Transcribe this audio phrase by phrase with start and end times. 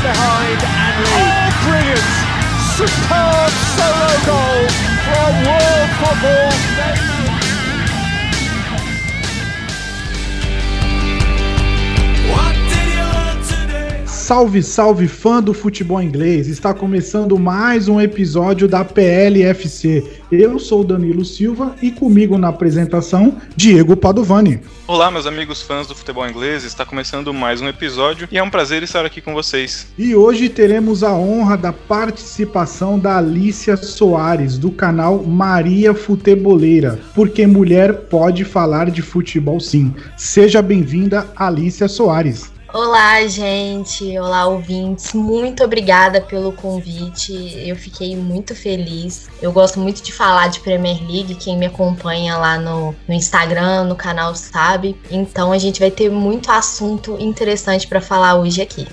[0.00, 1.20] behind and lead.
[1.20, 2.08] Oh, brilliant!
[2.76, 4.64] Superb solo goal
[5.04, 7.11] from world football.
[14.32, 16.48] Salve, salve fã do futebol inglês!
[16.48, 20.22] Está começando mais um episódio da PLFC.
[20.32, 24.58] Eu sou Danilo Silva e comigo na apresentação, Diego Padovani.
[24.86, 26.64] Olá, meus amigos fãs do futebol inglês.
[26.64, 29.88] Está começando mais um episódio e é um prazer estar aqui com vocês.
[29.98, 37.46] E hoje teremos a honra da participação da Alicia Soares, do canal Maria Futeboleira, porque
[37.46, 39.94] mulher pode falar de futebol sim.
[40.16, 42.51] Seja bem-vinda, Alicia Soares.
[42.74, 44.18] Olá, gente.
[44.18, 45.12] Olá, ouvintes.
[45.12, 47.34] Muito obrigada pelo convite.
[47.66, 49.28] Eu fiquei muito feliz.
[49.42, 51.34] Eu gosto muito de falar de Premier League.
[51.34, 54.96] Quem me acompanha lá no, no Instagram, no canal, sabe.
[55.10, 58.86] Então a gente vai ter muito assunto interessante para falar hoje aqui.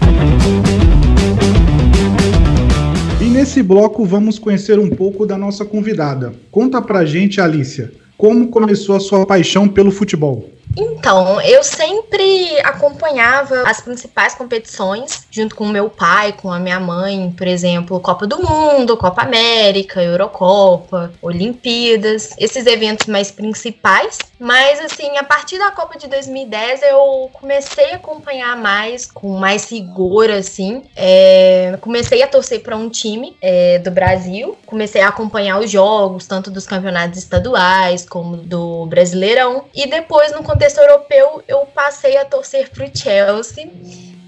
[3.22, 6.34] E nesse bloco vamos conhecer um pouco da nossa convidada.
[6.52, 10.59] Conta pra gente, Alicia, como começou a sua paixão pelo futebol?
[10.76, 17.34] Então, eu sempre acompanhava as principais competições junto com meu pai, com a minha mãe,
[17.38, 24.18] por exemplo, Copa do Mundo, Copa América, Eurocopa, Olimpíadas, esses eventos mais principais.
[24.40, 29.70] Mas assim, a partir da Copa de 2010 eu comecei a acompanhar mais, com mais
[29.70, 30.84] rigor, assim.
[30.96, 36.26] É, comecei a torcer para um time é, do Brasil, comecei a acompanhar os jogos,
[36.26, 39.66] tanto dos campeonatos estaduais como do Brasileirão.
[39.74, 43.72] E depois, no contexto europeu, eu passei a torcer pro Chelsea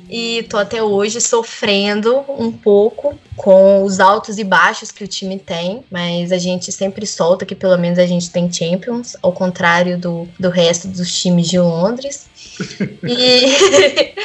[0.10, 5.38] e tô até hoje sofrendo um pouco com os altos e baixos que o time
[5.38, 9.98] tem, mas a gente sempre solta que pelo menos a gente tem Champions, ao contrário
[9.98, 12.30] do, do resto dos times de Londres.
[13.04, 14.16] e,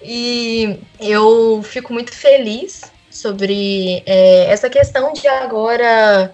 [0.02, 2.80] e eu fico muito feliz
[3.10, 6.32] sobre é, essa questão de agora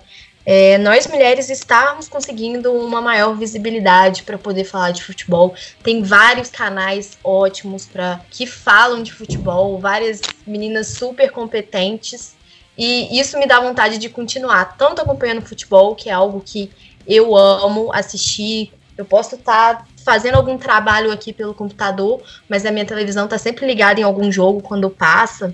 [0.48, 5.56] é, nós mulheres estarmos conseguindo uma maior visibilidade para poder falar de futebol.
[5.82, 12.36] Tem vários canais ótimos para que falam de futebol, várias meninas super competentes.
[12.78, 16.70] E isso me dá vontade de continuar, tanto acompanhando futebol, que é algo que
[17.04, 18.72] eu amo assistir.
[18.96, 23.36] Eu posso estar tá fazendo algum trabalho aqui pelo computador, mas a minha televisão está
[23.36, 25.52] sempre ligada em algum jogo quando passa.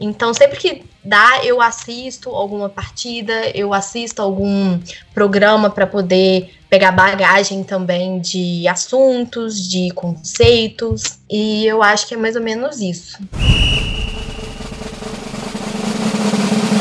[0.00, 4.78] Então, sempre que dá, eu assisto alguma partida, eu assisto algum
[5.12, 12.16] programa para poder pegar bagagem também de assuntos, de conceitos, e eu acho que é
[12.16, 13.18] mais ou menos isso.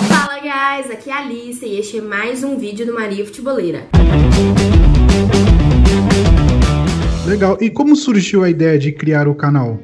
[0.08, 0.92] Fala, guys!
[0.92, 3.88] Aqui é a Alice e este é mais um vídeo do Maria Futeboleira.
[7.26, 7.58] Legal.
[7.60, 9.80] E como surgiu a ideia de criar o canal?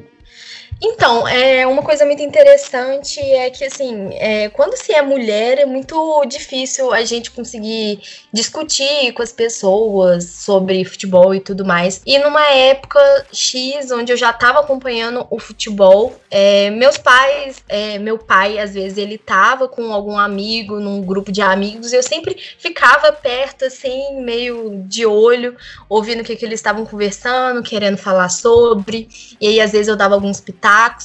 [0.82, 5.66] Então, é uma coisa muito interessante é que assim, é, quando se é mulher é
[5.66, 8.00] muito difícil a gente conseguir
[8.32, 12.02] discutir com as pessoas sobre futebol e tudo mais.
[12.04, 13.00] E numa época
[13.32, 18.74] X, onde eu já estava acompanhando o futebol, é, meus pais, é, meu pai às
[18.74, 23.64] vezes ele tava com algum amigo num grupo de amigos, e eu sempre ficava perto
[23.64, 25.56] assim, meio de olho,
[25.88, 29.08] ouvindo o que, que eles estavam conversando, querendo falar sobre.
[29.40, 30.63] E aí às vezes eu dava alguns pitacos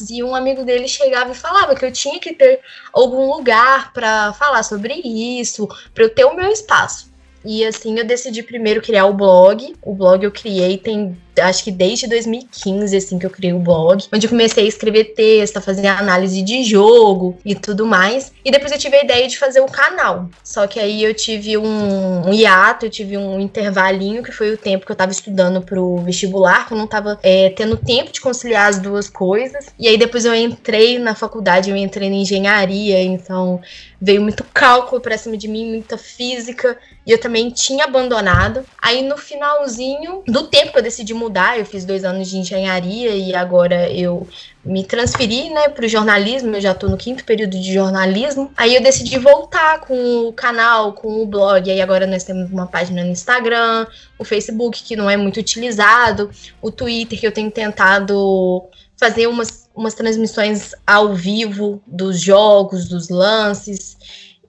[0.10, 2.62] e um amigo dele chegava e falava que eu tinha que ter
[2.94, 7.10] algum lugar para falar sobre isso, para eu ter o meu espaço.
[7.44, 9.76] E assim eu decidi primeiro criar o blog.
[9.82, 14.06] O blog eu criei tem acho que desde 2015 assim que eu criei o blog,
[14.14, 18.32] onde eu comecei a escrever texto, a fazer análise de jogo e tudo mais.
[18.44, 20.30] E depois eu tive a ideia de fazer o canal.
[20.44, 24.58] Só que aí eu tive um, um hiato, eu tive um intervalinho que foi o
[24.58, 28.22] tempo que eu tava estudando pro vestibular, que eu não tava é, tendo tempo de
[28.22, 29.68] conciliar as duas coisas.
[29.78, 33.62] E aí depois eu entrei na faculdade, eu entrei em engenharia, então
[34.02, 38.66] veio muito cálculo pra cima de mim, muita física, e eu também tinha abandonado.
[38.82, 43.12] Aí no finalzinho do tempo que eu decidi mudar, eu fiz dois anos de engenharia
[43.16, 44.28] e agora eu
[44.64, 48.52] me transferi, né, para o jornalismo, eu já estou no quinto período de jornalismo.
[48.58, 51.70] Aí eu decidi voltar com o canal, com o blog.
[51.70, 53.88] Aí agora nós temos uma página no Instagram,
[54.18, 56.30] o Facebook que não é muito utilizado,
[56.62, 58.68] o Twitter que eu tenho tentado
[58.98, 63.98] fazer umas, umas transmissões ao vivo dos jogos, dos lances.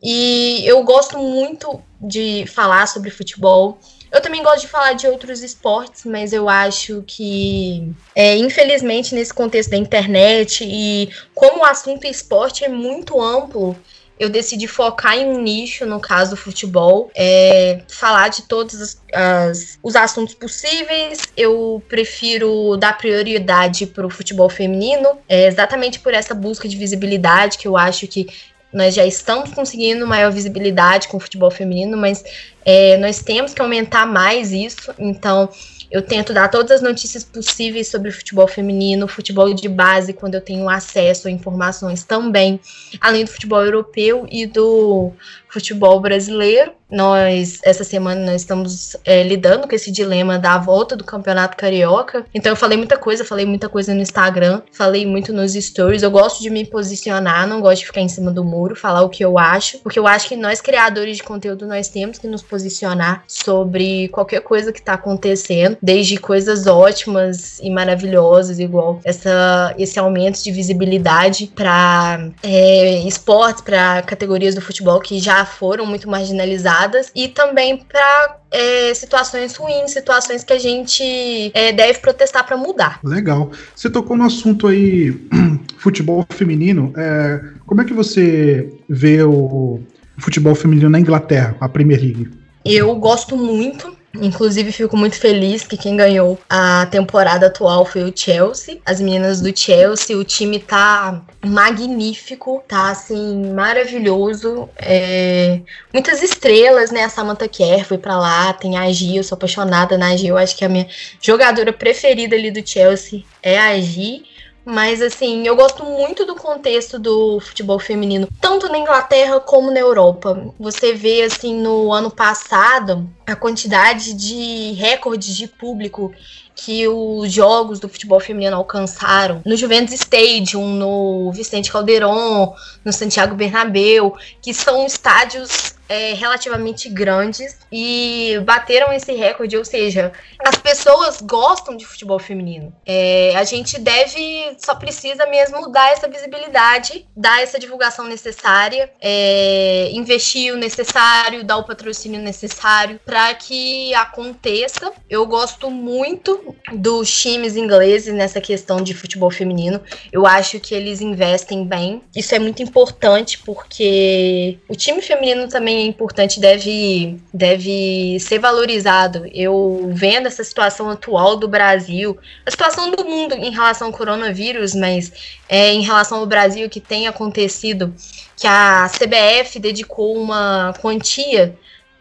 [0.02, 3.78] E eu gosto muito de falar sobre futebol.
[4.12, 9.32] Eu também gosto de falar de outros esportes, mas eu acho que, é, infelizmente, nesse
[9.32, 13.76] contexto da internet e como o assunto esporte é muito amplo,
[14.20, 19.02] eu decidi focar em um nicho, no caso do futebol, é, falar de todos as,
[19.14, 21.22] as, os assuntos possíveis.
[21.34, 27.56] Eu prefiro dar prioridade para o futebol feminino, é, exatamente por essa busca de visibilidade
[27.56, 28.26] que eu acho que
[28.72, 32.22] nós já estamos conseguindo maior visibilidade com o futebol feminino, mas
[32.64, 34.94] é, nós temos que aumentar mais isso.
[34.98, 35.48] Então,
[35.90, 40.36] eu tento dar todas as notícias possíveis sobre o futebol feminino, futebol de base, quando
[40.36, 42.60] eu tenho acesso a informações também,
[43.00, 45.12] além do futebol europeu e do
[45.50, 46.72] futebol brasileiro.
[46.90, 52.26] Nós, essa semana, nós estamos é, lidando com esse dilema da volta do Campeonato Carioca.
[52.34, 56.02] Então, eu falei muita coisa, falei muita coisa no Instagram, falei muito nos stories.
[56.02, 59.08] Eu gosto de me posicionar, não gosto de ficar em cima do muro, falar o
[59.08, 62.42] que eu acho, porque eu acho que nós, criadores de conteúdo, nós temos que nos
[62.42, 69.98] posicionar sobre qualquer coisa que está acontecendo, desde coisas ótimas e maravilhosas, igual essa, esse
[69.98, 77.10] aumento de visibilidade para é, esportes, para categorias do futebol que já foram muito marginalizadas
[77.14, 83.00] e também para é, situações ruins, situações que a gente é, deve protestar para mudar.
[83.04, 83.50] Legal.
[83.74, 85.18] Você tocou no assunto aí
[85.78, 86.92] futebol feminino.
[86.96, 89.80] É, como é que você vê o
[90.18, 92.30] futebol feminino na Inglaterra, a Premier League?
[92.64, 98.12] Eu gosto muito Inclusive, fico muito feliz que quem ganhou a temporada atual foi o
[98.14, 98.80] Chelsea.
[98.84, 104.68] As meninas do Chelsea, o time tá magnífico, tá assim, maravilhoso.
[104.76, 105.60] É...
[105.92, 107.04] Muitas estrelas, né?
[107.04, 110.30] A Samantha Kerr foi pra lá, tem a Gia, eu sou apaixonada na Gia.
[110.30, 110.88] Eu acho que a minha
[111.20, 114.22] jogadora preferida ali do Chelsea é a Gia.
[114.64, 119.80] Mas assim, eu gosto muito do contexto do futebol feminino, tanto na Inglaterra como na
[119.80, 120.52] Europa.
[120.58, 126.12] Você vê assim no ano passado a quantidade de recordes de público
[126.54, 132.54] que os jogos do futebol feminino alcançaram no Juventus Stadium, no Vicente Calderon,
[132.84, 140.12] no Santiago Bernabéu, que são estádios é, relativamente grandes e bateram esse recorde, ou seja,
[140.38, 142.72] as pessoas gostam de futebol feminino.
[142.86, 149.90] É, a gente deve, só precisa mesmo dar essa visibilidade, dar essa divulgação necessária, é,
[149.92, 154.92] investir o necessário, dar o patrocínio necessário para que aconteça.
[155.08, 159.80] Eu gosto muito dos times ingleses nessa questão de futebol feminino.
[160.12, 162.00] Eu acho que eles investem bem.
[162.14, 169.26] Isso é muito importante porque o time feminino também é importante, deve, deve ser valorizado.
[169.32, 174.74] Eu vendo essa situação atual do Brasil, a situação do mundo em relação ao coronavírus,
[174.74, 175.12] mas
[175.48, 177.94] é, em relação ao Brasil que tem acontecido,
[178.36, 181.56] que a CBF dedicou uma quantia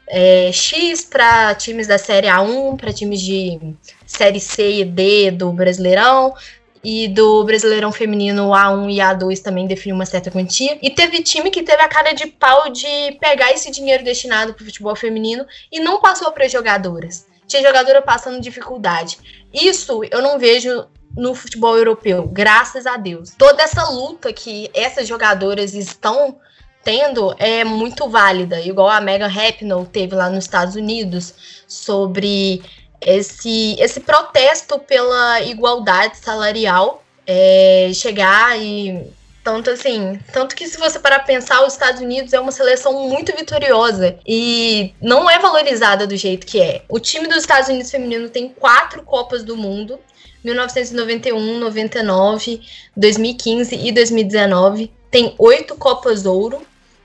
[0.07, 3.59] é, X para times da Série A1, para times de
[4.05, 6.33] Série C e D do Brasileirão,
[6.83, 10.77] e do Brasileirão Feminino A1 e A2 também definiu uma certa quantia.
[10.81, 14.61] E teve time que teve a cara de pau de pegar esse dinheiro destinado para
[14.61, 17.27] o futebol feminino e não passou para as jogadoras.
[17.47, 19.17] Tinha jogadora passando dificuldade.
[19.53, 20.87] Isso eu não vejo
[21.17, 23.33] no futebol europeu, graças a Deus.
[23.37, 26.37] Toda essa luta que essas jogadoras estão
[26.83, 32.61] tendo é muito válida, igual a Megan Rapinoe teve lá nos Estados Unidos sobre
[33.01, 39.11] esse, esse protesto pela igualdade salarial é, chegar e
[39.43, 43.35] tanto assim, tanto que se você parar pensar, os Estados Unidos é uma seleção muito
[43.35, 46.83] vitoriosa e não é valorizada do jeito que é.
[46.89, 49.99] O time dos Estados Unidos feminino tem quatro Copas do Mundo,
[50.43, 52.61] 1991, 99,
[52.95, 54.91] 2015 e 2019.
[55.09, 56.61] Tem oito Copas Ouro,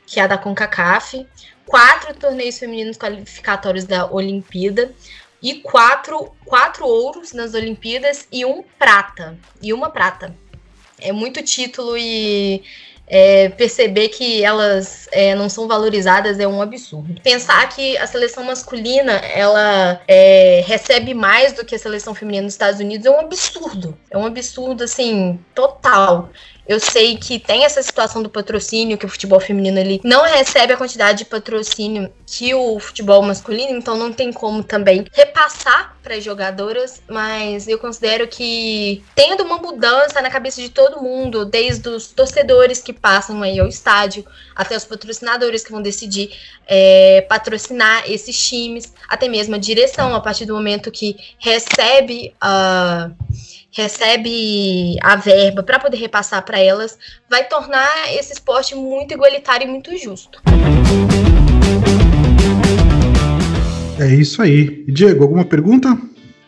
[0.06, 1.26] que é a da CONCACAF,
[1.66, 4.92] quatro torneios femininos qualificatórios da Olimpíada,
[5.44, 9.38] e quatro, quatro ouros nas Olimpíadas e um prata.
[9.60, 10.34] E uma prata.
[10.98, 12.62] É muito título e
[13.06, 17.20] é, perceber que elas é, não são valorizadas é um absurdo.
[17.22, 22.54] Pensar que a seleção masculina ela é, recebe mais do que a seleção feminina nos
[22.54, 23.98] Estados Unidos é um absurdo.
[24.10, 26.30] É um absurdo assim total.
[26.66, 30.72] Eu sei que tem essa situação do patrocínio, que o futebol feminino ele não recebe
[30.72, 36.16] a quantidade de patrocínio que o futebol masculino, então não tem como também repassar para
[36.16, 41.88] as jogadoras, mas eu considero que tendo uma mudança na cabeça de todo mundo, desde
[41.88, 46.30] os torcedores que passam aí ao estádio, até os patrocinadores que vão decidir
[46.66, 53.10] é, patrocinar esses times, até mesmo a direção, a partir do momento que recebe a.
[53.10, 59.66] Uh, recebe a verba para poder repassar para elas, vai tornar esse esporte muito igualitário
[59.66, 60.40] e muito justo.
[64.00, 64.84] É isso aí.
[64.88, 65.96] Diego, alguma pergunta?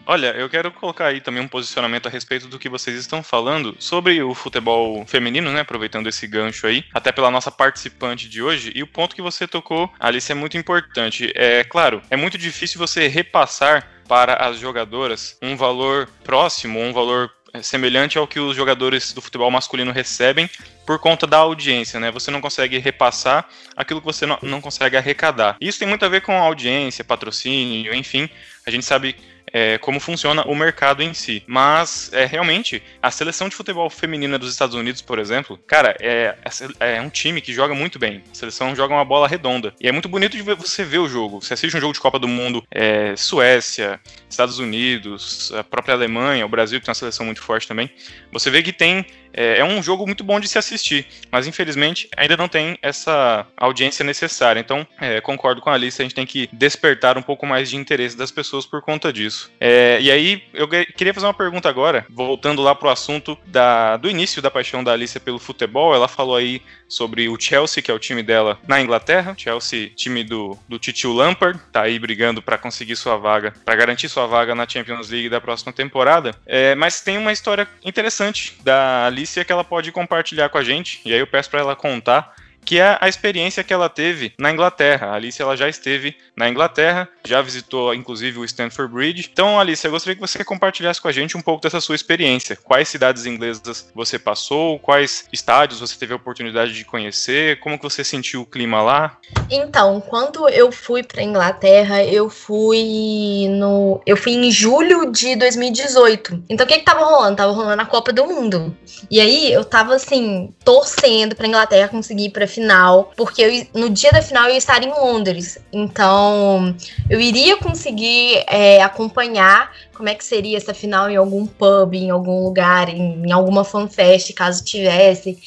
[0.08, 3.74] Olha, eu quero colocar aí também um posicionamento a respeito do que vocês estão falando
[3.80, 5.60] sobre o futebol feminino, né?
[5.60, 8.70] Aproveitando esse gancho aí, até pela nossa participante de hoje.
[8.72, 11.32] E o ponto que você tocou, Alice, é muito importante.
[11.34, 17.30] É claro, é muito difícil você repassar para as jogadoras um valor próximo, um valor
[17.52, 20.48] é, semelhante ao que os jogadores do futebol masculino recebem
[20.86, 22.10] por conta da audiência, né?
[22.10, 25.56] Você não consegue repassar aquilo que você não consegue arrecadar.
[25.60, 28.28] Isso tem muito a ver com audiência, patrocínio, enfim.
[28.66, 29.16] A gente sabe
[29.52, 31.42] é, como funciona o mercado em si.
[31.46, 36.36] Mas, é, realmente, a seleção de futebol feminina dos Estados Unidos, por exemplo, cara, é,
[36.80, 38.22] é, é um time que joga muito bem.
[38.30, 39.74] A seleção joga uma bola redonda.
[39.80, 41.40] E é muito bonito de você ver o jogo.
[41.40, 46.44] Você assiste um jogo de Copa do Mundo, é, Suécia, Estados Unidos, a própria Alemanha,
[46.44, 47.90] o Brasil, que tem uma seleção muito forte também.
[48.32, 49.06] Você vê que tem
[49.36, 53.46] é, é, um jogo muito bom de se assistir, mas infelizmente ainda não tem essa
[53.56, 54.58] audiência necessária.
[54.58, 57.76] Então, é, concordo com a Alice, a gente tem que despertar um pouco mais de
[57.76, 59.50] interesse das pessoas por conta disso.
[59.60, 64.08] É, e aí, eu queria fazer uma pergunta agora, voltando lá pro assunto da, do
[64.08, 65.94] início da paixão da Alice pelo futebol.
[65.94, 69.34] Ela falou aí sobre o Chelsea, que é o time dela na Inglaterra.
[69.36, 74.08] Chelsea, time do, do Titio Lampard, tá aí brigando para conseguir sua vaga, para garantir
[74.08, 76.34] sua vaga na Champions League da próxima temporada.
[76.46, 81.00] É, mas tem uma história interessante da Alice que ela pode compartilhar com a gente.
[81.04, 82.34] E aí eu peço para ela contar
[82.66, 85.06] que é a experiência que ela teve na Inglaterra.
[85.06, 89.30] A Alice ela já esteve na Inglaterra, já visitou inclusive o Stanford Bridge.
[89.32, 92.56] Então, Alice, eu gostaria que você compartilhasse com a gente um pouco dessa sua experiência.
[92.56, 94.78] Quais cidades inglesas você passou?
[94.80, 97.60] Quais estádios você teve a oportunidade de conhecer?
[97.60, 99.16] Como que você sentiu o clima lá?
[99.48, 106.44] Então, quando eu fui para Inglaterra, eu fui no, eu fui em julho de 2018.
[106.48, 107.36] Então, o que que tava rolando?
[107.36, 108.76] Tava rolando a Copa do Mundo.
[109.08, 113.90] E aí, eu tava assim torcendo para Inglaterra conseguir ir para final, porque eu, no
[113.90, 115.58] dia da final eu ia estar em Londres.
[115.70, 116.74] Então,
[117.08, 122.10] eu iria conseguir é, acompanhar como é que seria essa final em algum pub, em
[122.10, 125.38] algum lugar, em, em alguma fanfest, caso tivesse.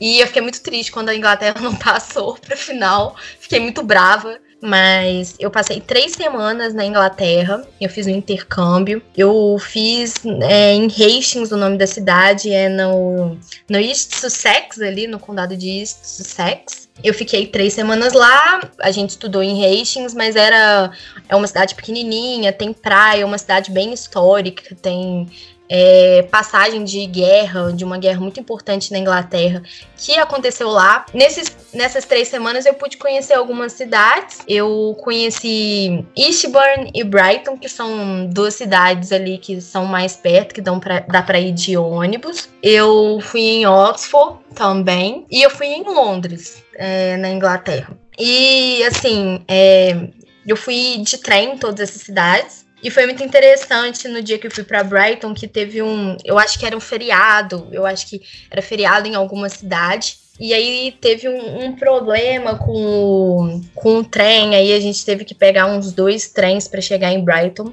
[0.00, 3.14] E eu fiquei muito triste quando a Inglaterra não passou para final.
[3.38, 4.38] Fiquei muito brava.
[4.66, 7.62] Mas eu passei três semanas na Inglaterra.
[7.78, 9.02] Eu fiz um intercâmbio.
[9.14, 13.36] Eu fiz é, em Hastings, o nome da cidade, é no,
[13.68, 16.88] no East Sussex, ali no condado de East Sussex.
[17.02, 20.90] Eu fiquei três semanas lá, a gente estudou em Hastings, mas era
[21.28, 25.28] é uma cidade pequenininha, tem praia, é uma cidade bem histórica, tem
[25.68, 29.62] é, passagem de guerra, de uma guerra muito importante na Inglaterra,
[29.96, 31.06] que aconteceu lá.
[31.12, 34.38] Nesses, nessas três semanas eu pude conhecer algumas cidades.
[34.46, 40.60] Eu conheci Eastbourne e Brighton, que são duas cidades ali que são mais perto, que
[40.60, 42.48] dão pra, dá para ir de ônibus.
[42.62, 47.96] Eu fui em Oxford também, e eu fui em Londres, é, na Inglaterra.
[48.18, 50.08] E assim, é,
[50.46, 52.63] eu fui de trem em todas essas cidades.
[52.84, 56.18] E foi muito interessante no dia que eu fui para Brighton, que teve um.
[56.22, 60.18] Eu acho que era um feriado, eu acho que era feriado em alguma cidade.
[60.38, 65.24] E aí teve um, um, problema com o, com o trem, aí a gente teve
[65.24, 67.72] que pegar uns dois trens para chegar em Brighton.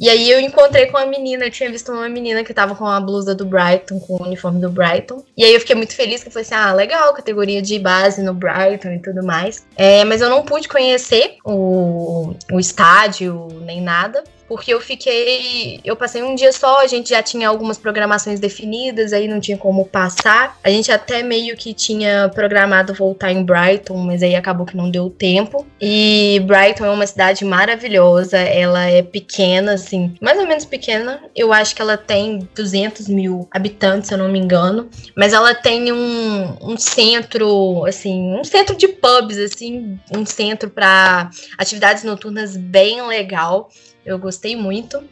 [0.00, 2.86] E aí eu encontrei com uma menina, eu tinha visto uma menina que tava com
[2.86, 5.22] a blusa do Brighton, com o uniforme do Brighton.
[5.36, 8.22] E aí eu fiquei muito feliz que eu falei assim, ah, legal, categoria de base
[8.22, 9.66] no Brighton e tudo mais.
[9.76, 15.80] É, mas eu não pude conhecer o, o estádio nem nada porque eu fiquei.
[15.84, 19.56] Eu passei um dia só, a gente já tinha algumas programações definidas, aí não tinha
[19.56, 20.58] como passar.
[20.62, 24.90] A gente até meio que tinha programado voltar em Brighton, mas aí acabou que não
[24.90, 25.66] deu tempo.
[25.80, 31.22] E Brighton é uma cidade maravilhosa, ela é pequena, assim, mais ou menos pequena.
[31.34, 35.54] Eu acho que ela tem 200 mil habitantes, se eu não me engano, mas ela
[35.54, 42.56] tem um, um centro, assim, um centro de pubs, assim, um centro para atividades noturnas
[42.56, 43.70] bem legal
[44.06, 45.02] eu gostei muito.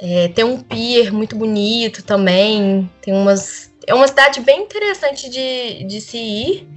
[0.00, 2.90] É, tem um pier muito bonito também.
[3.00, 3.70] Tem umas.
[3.86, 6.68] É uma cidade bem interessante de, de se ir.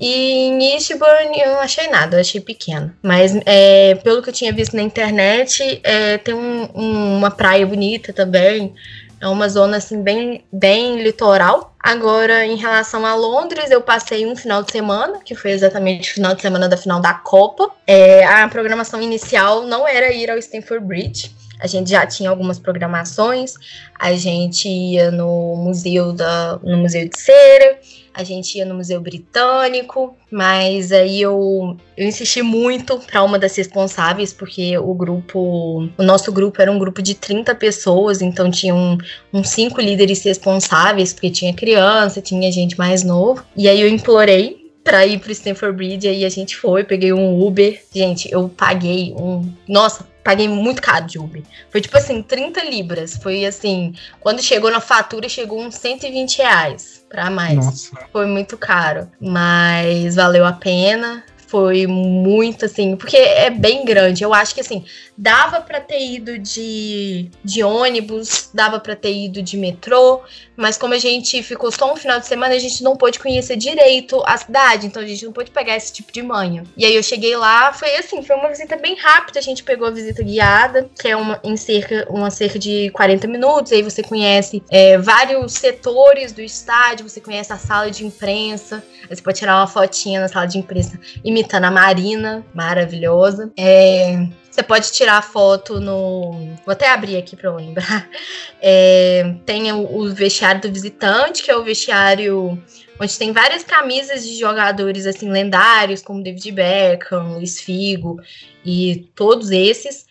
[0.00, 2.94] E em Eastbourne eu não achei nada, eu achei pequeno.
[3.02, 7.66] Mas é, pelo que eu tinha visto na internet, é, tem um, um, uma praia
[7.66, 8.74] bonita também.
[9.20, 11.69] É uma zona assim bem, bem litoral.
[11.82, 16.14] Agora, em relação a Londres, eu passei um final de semana, que foi exatamente o
[16.14, 17.70] final de semana da final da Copa.
[17.86, 21.34] É, a programação inicial não era ir ao Stamford Bridge.
[21.58, 23.54] A gente já tinha algumas programações.
[23.98, 27.78] A gente ia no museu da, no museu de cera
[28.12, 33.56] a gente ia no Museu Britânico, mas aí eu, eu insisti muito para uma das
[33.56, 38.74] responsáveis, porque o grupo, o nosso grupo era um grupo de 30 pessoas, então tinha
[38.74, 44.60] uns cinco líderes responsáveis, porque tinha criança, tinha gente mais novo, e aí eu implorei
[44.82, 46.08] pra ir pro Stanford Bridge.
[46.08, 47.80] Aí a gente foi, peguei um Uber.
[47.94, 49.52] Gente, eu paguei um.
[49.68, 51.42] Nossa, paguei muito caro de Uber.
[51.70, 53.16] Foi tipo assim, 30 libras.
[53.16, 57.56] Foi assim, quando chegou na fatura, chegou uns 120 reais pra mais.
[57.56, 57.90] Nossa.
[58.12, 61.24] Foi muito caro, mas valeu a pena.
[61.48, 64.22] Foi muito assim, porque é bem grande.
[64.22, 64.84] Eu acho que assim,
[65.20, 70.22] dava para ter ido de, de ônibus, dava para ter ido de metrô,
[70.56, 73.56] mas como a gente ficou só um final de semana, a gente não pôde conhecer
[73.56, 76.64] direito a cidade, então a gente não pôde pegar esse tipo de manha.
[76.74, 79.88] E aí eu cheguei lá, foi assim, foi uma visita bem rápida, a gente pegou
[79.88, 84.02] a visita guiada, que é uma em cerca, uma cerca de 40 minutos, aí você
[84.02, 89.38] conhece é, vários setores do estádio, você conhece a sala de imprensa, aí você pode
[89.38, 93.52] tirar uma fotinha na sala de imprensa imitando a Marina, maravilhosa.
[93.54, 96.32] É, você pode tirar foto no.
[96.64, 98.08] Vou até abrir aqui para eu lembrar.
[98.62, 102.62] É, tem o, o, vestiário do visitante, que é o vestiário
[103.00, 108.20] onde tem várias camisas de jogadores assim lendários, como David Beckham, Luiz Figo
[108.62, 110.04] e todos esses.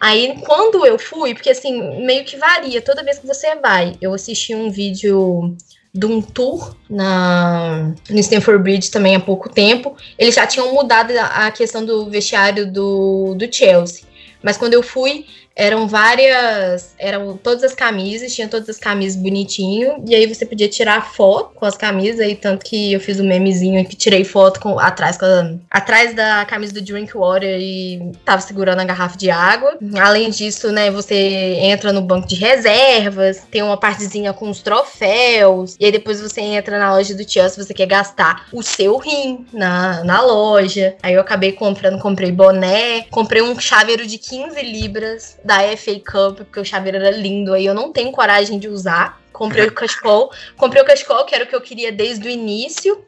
[0.00, 4.14] Aí, quando eu fui, porque assim, meio que varia, toda vez que você vai, eu
[4.14, 5.56] assisti um vídeo
[5.96, 9.96] de um tour na, no Stanford Bridge também há pouco tempo.
[10.18, 14.04] Eles já tinham mudado a questão do vestiário do, do Chelsea.
[14.42, 15.26] Mas quando eu fui,
[15.56, 20.68] eram várias, eram todas as camisas, tinha todas as camisas bonitinho, e aí você podia
[20.68, 24.60] tirar foto com as camisas, aí tanto que eu fiz um memezinho que tirei foto
[24.60, 29.78] com, atrás, com atrás da camisa do Drinkwater e tava segurando a garrafa de água.
[29.98, 35.76] Além disso, né, você entra no banco de reservas, tem uma partezinha com os troféus,
[35.80, 38.98] e aí depois você entra na loja do Chelsea se você quer gastar o seu
[38.98, 40.96] rim na, na loja.
[41.02, 46.38] Aí eu acabei comprando, comprei boné, comprei um chaveiro de 15 libras da FA Cup,
[46.38, 49.22] porque o chaveiro era lindo, aí eu não tenho coragem de usar.
[49.32, 53.04] Comprei o cachecol, comprei o cachecol, que era o que eu queria desde o início.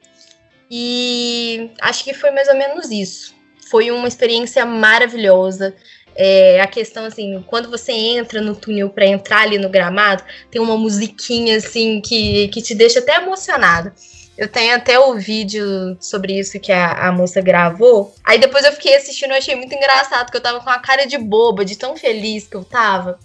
[0.71, 3.35] E acho que foi mais ou menos isso.
[3.69, 5.75] Foi uma experiência maravilhosa.
[6.15, 10.61] É, a questão assim, quando você entra no túnel para entrar ali no gramado, tem
[10.61, 13.93] uma musiquinha assim que, que te deixa até emocionado.
[14.39, 18.15] Eu tenho até o vídeo sobre isso que a, a moça gravou.
[18.25, 21.07] Aí depois eu fiquei assistindo, eu achei muito engraçado, porque eu tava com a cara
[21.07, 23.19] de boba, de tão feliz que eu tava.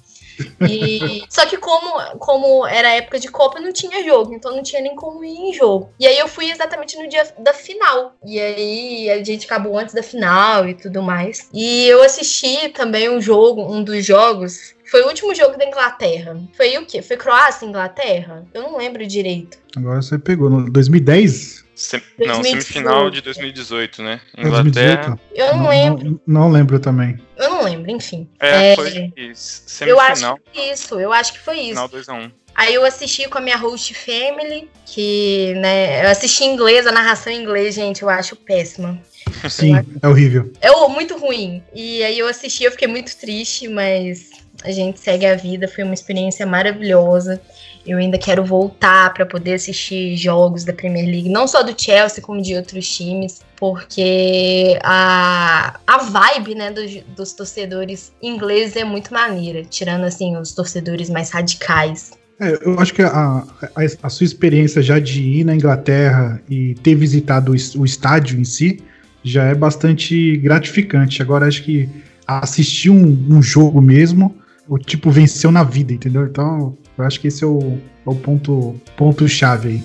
[0.68, 1.24] E...
[1.30, 4.96] Só que como, como era época de Copa, não tinha jogo, então não tinha nem
[4.96, 5.94] como ir em jogo.
[6.00, 8.16] E aí eu fui exatamente no dia da final.
[8.26, 11.48] E aí a gente acabou antes da final e tudo mais.
[11.54, 16.40] E eu assisti também um jogo, um dos jogos foi o último jogo da Inglaterra.
[16.56, 17.02] Foi o quê?
[17.02, 18.46] Foi Croácia e Inglaterra?
[18.54, 19.58] Eu não lembro direito.
[19.76, 20.50] Agora você pegou.
[20.50, 21.64] No 2010?
[21.76, 22.02] Sem...
[22.20, 24.22] Não, semifinal de 2018, né?
[24.38, 25.18] Inglaterra.
[25.18, 25.20] 2018?
[25.34, 26.22] Eu não, não lembro.
[26.26, 27.20] Não, não, lembro também.
[27.36, 28.28] Eu não lembro, enfim.
[28.40, 28.76] É, é...
[28.76, 29.64] foi isso.
[29.66, 29.98] Semifinal.
[29.98, 31.70] Eu acho que isso, eu acho que foi isso.
[31.70, 32.32] Final 2x1.
[32.56, 36.92] Aí eu assisti com a minha host family, que, né, eu assisti em inglês, a
[36.92, 39.02] narração em inglês, gente, eu acho péssima.
[39.50, 40.52] Sim, é horrível.
[40.62, 41.64] É muito ruim.
[41.74, 44.30] E aí eu assisti, eu fiquei muito triste, mas
[44.64, 47.42] a gente segue a vida, foi uma experiência maravilhosa.
[47.86, 52.24] Eu ainda quero voltar para poder assistir jogos da Premier League, não só do Chelsea,
[52.24, 59.14] como de outros times, porque a, a vibe né, dos, dos torcedores ingleses é muito
[59.14, 62.12] maneira, tirando assim os torcedores mais radicais.
[62.40, 66.76] É, eu acho que a, a, a, sua experiência já de ir na Inglaterra e
[66.76, 68.82] ter visitado o, o estádio em si
[69.24, 71.22] já é bastante gratificante.
[71.22, 71.90] Agora acho que
[72.26, 74.36] assistir um, um jogo mesmo
[74.68, 76.26] o tipo venceu na vida, entendeu?
[76.26, 79.84] Então, eu acho que esse é o, é o ponto, ponto chave aí.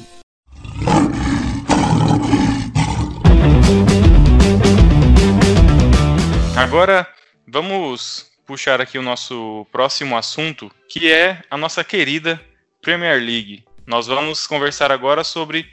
[6.57, 7.07] Agora,
[7.47, 12.41] vamos puxar aqui o nosso próximo assunto, que é a nossa querida
[12.83, 13.65] Premier League.
[13.87, 15.67] Nós vamos conversar agora sobre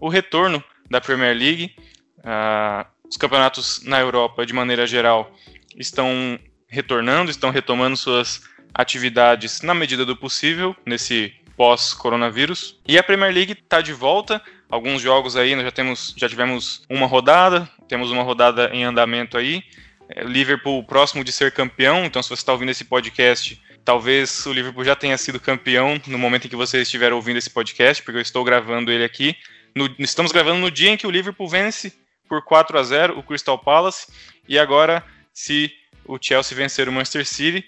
[0.00, 1.74] o retorno da Premier League.
[2.18, 5.32] Uh, os campeonatos na Europa, de maneira geral,
[5.76, 8.42] estão retornando, estão retomando suas
[8.74, 12.80] atividades na medida do possível nesse pós-coronavírus.
[12.86, 14.42] E a Premier League está de volta.
[14.70, 19.36] Alguns jogos aí, nós já temos, já tivemos uma rodada, temos uma rodada em andamento
[19.36, 19.62] aí.
[20.08, 24.52] É, Liverpool próximo de ser campeão, então se você está ouvindo esse podcast, talvez o
[24.52, 28.18] Liverpool já tenha sido campeão no momento em que você estiver ouvindo esse podcast, porque
[28.18, 29.36] eu estou gravando ele aqui.
[29.74, 31.92] No, estamos gravando no dia em que o Liverpool vence
[32.28, 34.06] por 4 a 0 o Crystal Palace,
[34.48, 35.70] e agora, se
[36.04, 37.64] o Chelsea vencer o Manchester City,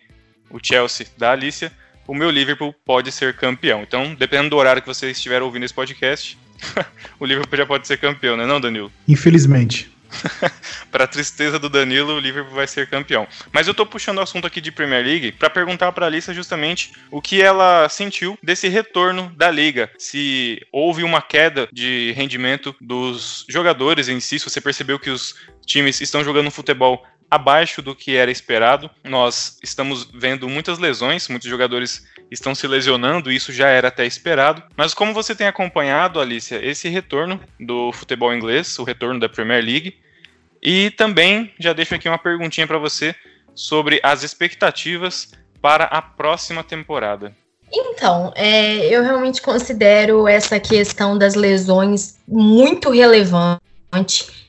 [0.50, 1.72] o Chelsea da Alicia,
[2.06, 3.82] o meu Liverpool pode ser campeão.
[3.82, 6.38] Então, dependendo do horário que você estiver ouvindo esse podcast,
[7.18, 8.92] o Liverpool já pode ser campeão, né, não, Danilo?
[9.08, 9.94] Infelizmente.
[10.90, 13.26] para tristeza do Danilo, o Liverpool vai ser campeão.
[13.52, 16.32] Mas eu tô puxando o assunto aqui de Premier League para perguntar para a Alissa
[16.32, 19.90] justamente o que ela sentiu desse retorno da liga.
[19.98, 25.34] Se houve uma queda de rendimento dos jogadores em si, se você percebeu que os
[25.66, 27.04] times estão jogando futebol
[27.34, 28.90] abaixo do que era esperado.
[29.02, 34.62] Nós estamos vendo muitas lesões, muitos jogadores estão se lesionando, isso já era até esperado.
[34.76, 39.64] Mas como você tem acompanhado, Alicia, esse retorno do futebol inglês, o retorno da Premier
[39.64, 39.96] League,
[40.62, 43.14] e também já deixo aqui uma perguntinha para você
[43.54, 47.34] sobre as expectativas para a próxima temporada.
[47.72, 53.50] Então, é, eu realmente considero essa questão das lesões muito relevante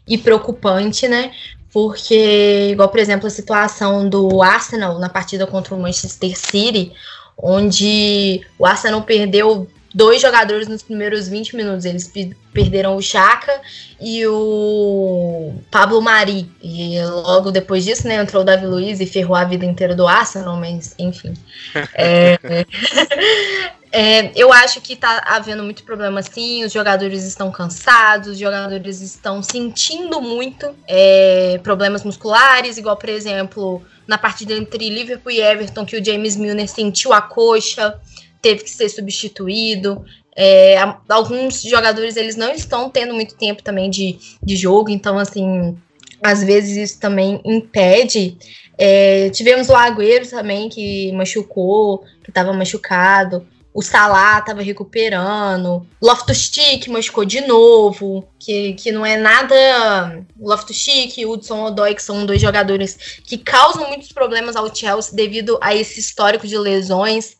[0.08, 1.34] e preocupante, né?
[1.76, 6.94] Porque, igual, por exemplo, a situação do Arsenal na partida contra o Manchester City,
[7.38, 11.86] onde o Arsenal perdeu dois jogadores nos primeiros 20 minutos.
[11.86, 12.12] Eles
[12.54, 13.62] perderam o Chaka
[14.00, 16.52] e o Pablo Mari.
[16.62, 20.06] E logo depois disso, né, entrou o Davi Luiz e ferrou a vida inteira do
[20.06, 21.34] Arsenal, mas enfim.
[21.96, 22.38] é,
[23.98, 29.00] É, eu acho que tá havendo muito problema sim, os jogadores estão cansados, os jogadores
[29.00, 35.86] estão sentindo muito é, problemas musculares, igual, por exemplo, na partida entre Liverpool e Everton,
[35.86, 37.98] que o James Milner sentiu a coxa,
[38.46, 40.06] teve que ser substituído.
[40.36, 40.78] É,
[41.10, 45.76] alguns jogadores eles não estão tendo muito tempo também de, de jogo, então assim,
[46.22, 48.38] às vezes isso também impede.
[48.78, 56.90] É, tivemos o Agüero também que machucou, que estava machucado o Salah estava recuperando, Loftus-Cheek
[56.90, 60.24] machucou de novo, que, que não é nada...
[60.40, 65.58] Loftus-Cheek e Hudson Odoi, que são dois jogadores que causam muitos problemas ao Chelsea devido
[65.60, 67.36] a esse histórico de lesões.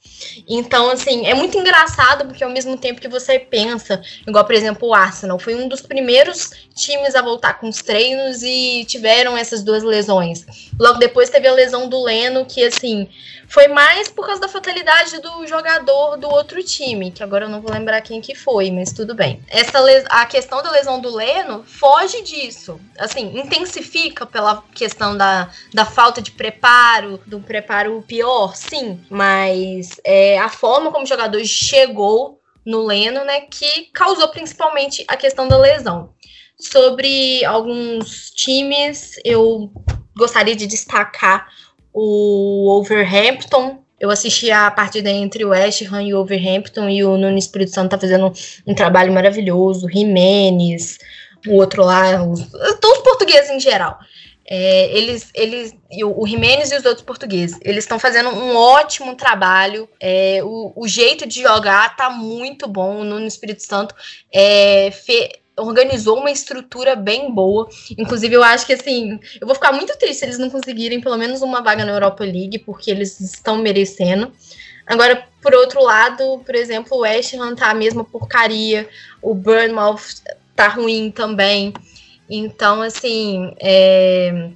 [0.48, 4.90] Então, assim, é muito engraçado porque ao mesmo tempo que você pensa, igual, por exemplo,
[4.90, 9.64] o Arsenal, foi um dos primeiros times a voltar com os treinos e tiveram essas
[9.64, 10.46] duas lesões.
[10.78, 13.08] Logo depois teve a lesão do Leno, que, assim,
[13.56, 17.62] foi mais por causa da fatalidade do jogador do outro time, que agora eu não
[17.62, 19.42] vou lembrar quem que foi, mas tudo bem.
[19.48, 22.78] Essa a questão da lesão do Leno foge disso.
[23.00, 30.38] Assim, intensifica pela questão da, da falta de preparo, do preparo pior, sim, mas é,
[30.38, 35.58] a forma como o jogador chegou no Leno, né, que causou principalmente a questão da
[35.58, 36.14] lesão.
[36.60, 39.72] Sobre alguns times, eu
[40.14, 41.48] gostaria de destacar
[41.96, 43.80] o Overhampton.
[43.98, 47.72] Eu assisti a partida entre o West Ham e o Overhampton e o Nuno Espírito
[47.72, 48.34] Santo tá fazendo
[48.68, 49.90] um, trabalho maravilhoso.
[49.90, 50.98] Jimenez,
[51.48, 52.46] o outro lá, os,
[52.82, 53.98] todos os portugueses em geral.
[54.48, 59.16] É, eles, eles, o, o Jimenez e os outros portugueses, eles estão fazendo um ótimo
[59.16, 59.90] trabalho.
[60.00, 63.00] É, o, o, jeito de jogar tá muito bom.
[63.00, 63.96] O Nuno Espírito Santo
[64.32, 67.70] é, fe, organizou uma estrutura bem boa.
[67.98, 71.18] Inclusive, eu acho que assim, eu vou ficar muito triste se eles não conseguirem pelo
[71.18, 74.32] menos uma vaga na Europa League, porque eles estão merecendo.
[74.86, 78.88] Agora, por outro lado, por exemplo, o West Ham tá a mesma porcaria,
[79.22, 80.22] o Burnmouth
[80.56, 81.74] tá ruim também.
[82.30, 84.50] Então, assim, é...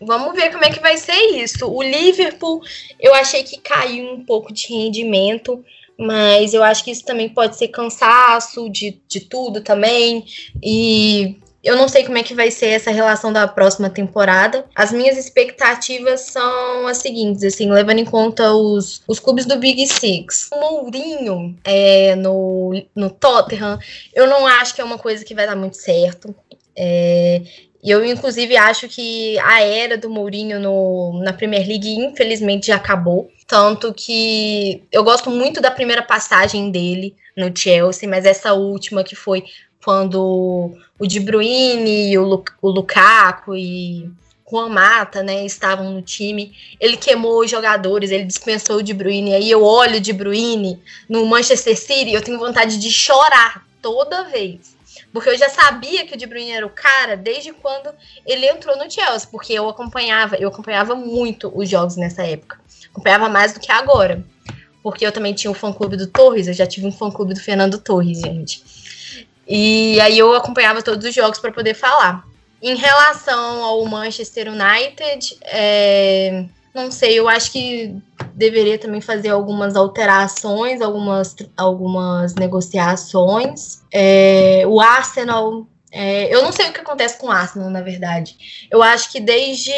[0.00, 1.66] vamos ver como é que vai ser isso.
[1.70, 2.62] O Liverpool,
[3.00, 5.64] eu achei que caiu um pouco de rendimento
[5.98, 10.24] mas eu acho que isso também pode ser cansaço de, de tudo também.
[10.62, 14.64] E eu não sei como é que vai ser essa relação da próxima temporada.
[14.74, 19.84] As minhas expectativas são as seguintes, assim, levando em conta os, os clubes do Big
[19.86, 20.50] Six.
[20.52, 23.78] O Mourinho é, no, no Tottenham,
[24.14, 26.34] eu não acho que é uma coisa que vai dar muito certo.
[26.76, 27.42] É,
[27.82, 32.76] e eu, inclusive, acho que a era do Mourinho no, na Premier League, infelizmente, já
[32.76, 33.30] acabou.
[33.46, 39.14] Tanto que eu gosto muito da primeira passagem dele no Chelsea, mas essa última que
[39.14, 39.44] foi
[39.84, 44.10] quando o De Bruyne e o, Lu, o Lukaku e
[44.50, 46.52] Juan Mata, né, estavam no time.
[46.80, 49.34] Ele queimou os jogadores, ele dispensou o De Bruyne.
[49.34, 53.64] Aí eu olho o De Bruyne no Manchester City e eu tenho vontade de chorar
[53.80, 54.74] toda vez.
[55.12, 57.90] Porque eu já sabia que o De Bruyne era o cara desde quando
[58.24, 62.58] ele entrou no Chelsea, porque eu acompanhava, eu acompanhava muito os jogos nessa época.
[62.96, 64.24] Acompanhava mais do que agora.
[64.82, 67.40] Porque eu também tinha o um fã-clube do Torres, eu já tive um fã-clube do
[67.40, 68.64] Fernando Torres, gente.
[69.46, 72.24] E aí eu acompanhava todos os jogos para poder falar.
[72.62, 77.94] Em relação ao Manchester United, é, não sei, eu acho que
[78.34, 83.82] deveria também fazer algumas alterações, algumas, algumas negociações.
[83.92, 88.36] É, o Arsenal É, eu não sei o que acontece com o Arsenal, na verdade.
[88.70, 89.72] Eu acho que desde,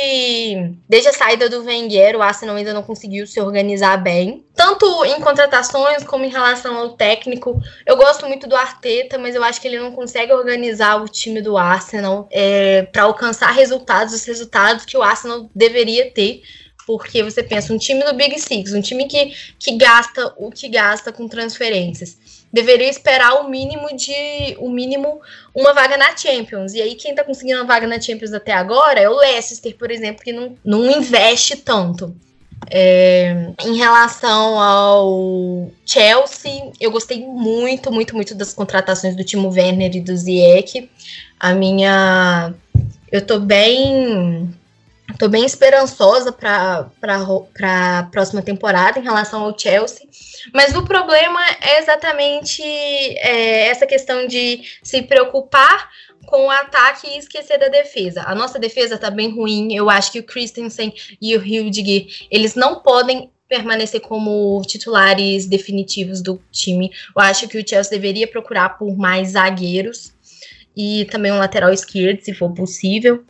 [0.88, 4.44] desde a saída do Wenger, o Arsenal ainda não conseguiu se organizar bem.
[4.54, 7.60] Tanto em contratações como em relação ao técnico.
[7.86, 11.42] Eu gosto muito do Arteta, mas eu acho que ele não consegue organizar o time
[11.42, 16.42] do Arsenal é, para alcançar resultados, os resultados que o Arsenal deveria ter
[16.88, 20.70] porque você pensa um time do Big Six, um time que, que gasta o que
[20.70, 22.16] gasta com transferências,
[22.58, 25.20] deveria esperar o mínimo de o mínimo
[25.54, 26.74] uma vaga na Champions.
[26.74, 29.90] E aí quem tá conseguindo uma vaga na Champions até agora é o Leicester, por
[29.90, 32.14] exemplo, que não, não investe tanto.
[32.70, 39.94] É, em relação ao Chelsea, eu gostei muito, muito, muito das contratações do Timo Werner
[39.94, 40.90] e do Ziyech.
[41.38, 42.52] A minha.
[43.10, 44.52] Eu tô bem
[45.10, 46.90] Estou bem esperançosa para
[47.62, 50.06] a próxima temporada em relação ao Chelsea.
[50.52, 55.90] Mas o problema é exatamente é, essa questão de se preocupar
[56.26, 58.22] com o ataque e esquecer da defesa.
[58.26, 59.74] A nossa defesa está bem ruim.
[59.74, 66.20] Eu acho que o Christensen e o Hildiger, eles não podem permanecer como titulares definitivos
[66.20, 66.92] do time.
[67.16, 70.12] Eu acho que o Chelsea deveria procurar por mais zagueiros
[70.76, 73.24] e também um lateral esquerdo, se for possível.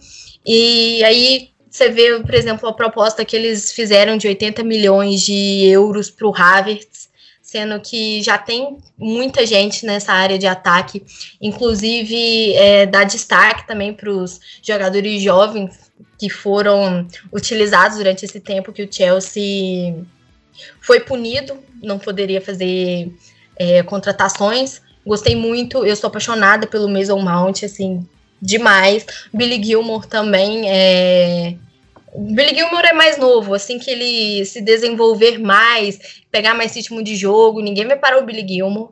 [0.45, 5.65] E aí você vê, por exemplo, a proposta que eles fizeram de 80 milhões de
[5.67, 7.09] euros para o Havertz,
[7.41, 11.05] sendo que já tem muita gente nessa área de ataque,
[11.41, 15.89] inclusive é, dá destaque também para os jogadores jovens
[16.19, 20.05] que foram utilizados durante esse tempo que o Chelsea
[20.81, 23.15] foi punido, não poderia fazer
[23.57, 24.83] é, contratações.
[25.07, 28.05] Gostei muito, eu sou apaixonada pelo Mason Mount, assim,
[28.43, 29.07] demais.
[29.33, 31.55] Billy Gilmore também é.
[32.19, 35.99] Billy Gilmore é mais novo, assim que ele se desenvolver mais,
[36.31, 38.91] pegar mais ritmo de jogo, ninguém vai parar o Billy Gilmore.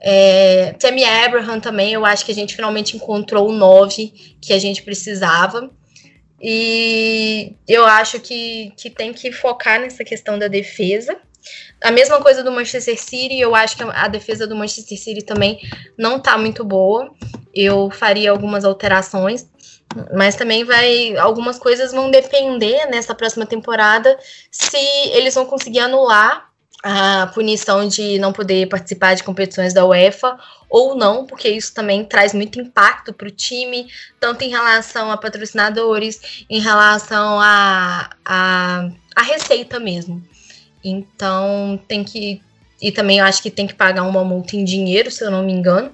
[0.00, 4.58] É, Tammy Abraham também, eu acho que a gente finalmente encontrou o 9 que a
[4.58, 5.70] gente precisava.
[6.40, 11.16] E eu acho que, que tem que focar nessa questão da defesa.
[11.82, 15.60] A mesma coisa do Manchester City, eu acho que a defesa do Manchester City também
[15.96, 17.10] não tá muito boa.
[17.54, 19.48] Eu faria algumas alterações,
[20.14, 24.18] mas também vai algumas coisas vão depender nessa próxima temporada
[24.50, 24.76] se
[25.12, 26.50] eles vão conseguir anular
[26.82, 32.04] a punição de não poder participar de competições da UEFA ou não, porque isso também
[32.04, 33.88] traz muito impacto para o time,
[34.20, 40.22] tanto em relação a patrocinadores, em relação a, a, a receita mesmo.
[40.84, 42.40] Então tem que.
[42.80, 45.42] E também eu acho que tem que pagar uma multa em dinheiro, se eu não
[45.42, 45.90] me engano.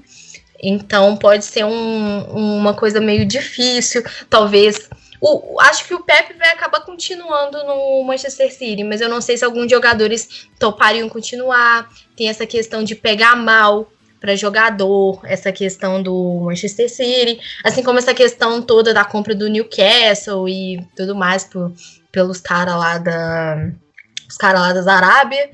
[0.62, 2.22] Então pode ser um,
[2.58, 4.88] uma coisa meio difícil, talvez.
[5.20, 9.36] O, acho que o Pepe vai acabar continuando no Manchester City, mas eu não sei
[9.36, 11.88] se alguns jogadores topariam continuar.
[12.16, 13.88] Tem essa questão de pegar mal
[14.20, 19.48] para jogador, essa questão do Manchester City, assim como essa questão toda da compra do
[19.48, 21.72] Newcastle e tudo mais por,
[22.12, 23.72] pelos caras lá da,
[24.28, 25.50] os caras lá da Arábia.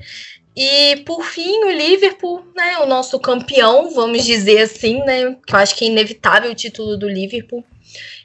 [0.61, 5.57] E por fim, o Liverpool, né, o nosso campeão, vamos dizer assim, né, que eu
[5.57, 7.63] acho que é inevitável o título do Liverpool.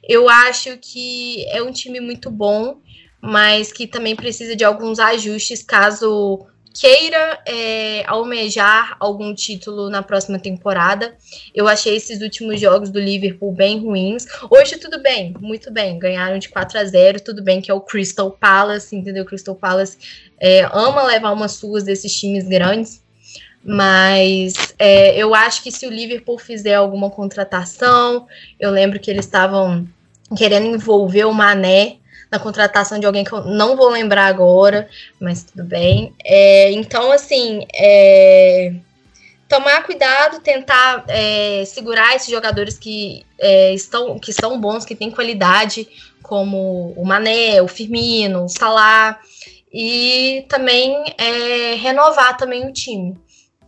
[0.03, 2.81] Eu acho que é um time muito bom,
[3.20, 6.44] mas que também precisa de alguns ajustes caso
[6.75, 11.17] queira é, almejar algum título na próxima temporada.
[11.55, 14.27] Eu achei esses últimos jogos do Liverpool bem ruins.
[14.51, 17.81] Hoje tudo bem, muito bem, ganharam de 4 a 0, tudo bem que é o
[17.81, 19.25] Crystal Palace, entendeu?
[19.25, 19.97] Crystal Palace
[20.41, 23.03] é, ama levar umas suas desses times grandes.
[23.67, 28.27] Mas é, eu acho que se o Liverpool fizer alguma contratação,
[28.61, 29.89] eu lembro que eles estavam
[30.37, 31.99] querendo envolver o Mané
[32.35, 34.88] na contratação de alguém que eu não vou lembrar agora,
[35.20, 36.12] mas tudo bem.
[36.25, 38.75] É, então, assim, é,
[39.49, 45.12] tomar cuidado, tentar é, segurar esses jogadores que é, estão, que são bons, que têm
[45.12, 45.87] qualidade,
[46.25, 49.20] como o Mané, o Firmino, o Salah,
[49.73, 53.16] e também é, renovar também o time.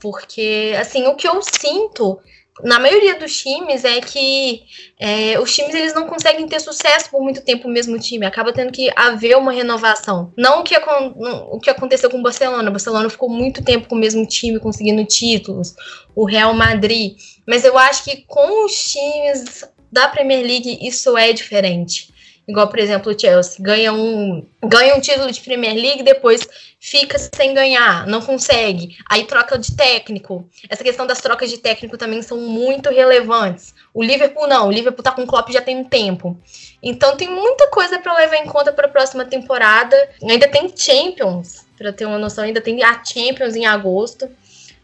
[0.00, 2.18] Porque, assim, o que eu sinto
[2.62, 4.62] na maioria dos times é que
[4.98, 8.52] é, os times eles não conseguem ter sucesso por muito tempo o mesmo time, acaba
[8.52, 10.32] tendo que haver uma renovação.
[10.36, 13.94] Não o que, o que aconteceu com o Barcelona, o Barcelona ficou muito tempo com
[13.94, 15.74] o mesmo time conseguindo títulos,
[16.14, 17.16] o Real Madrid,
[17.46, 22.14] mas eu acho que com os times da Premier League isso é diferente.
[22.48, 26.46] Igual, por exemplo, o Chelsea ganha um, ganha um título de Premier League, depois
[26.78, 28.96] fica sem ganhar, não consegue.
[29.10, 30.48] Aí troca de técnico.
[30.68, 33.74] Essa questão das trocas de técnico também são muito relevantes.
[33.92, 36.38] O Liverpool não, o Liverpool tá com o Klopp já tem um tempo.
[36.80, 39.96] Então tem muita coisa para levar em conta para a próxima temporada.
[40.22, 44.30] Ainda tem Champions, para ter uma noção, ainda tem a Champions em agosto.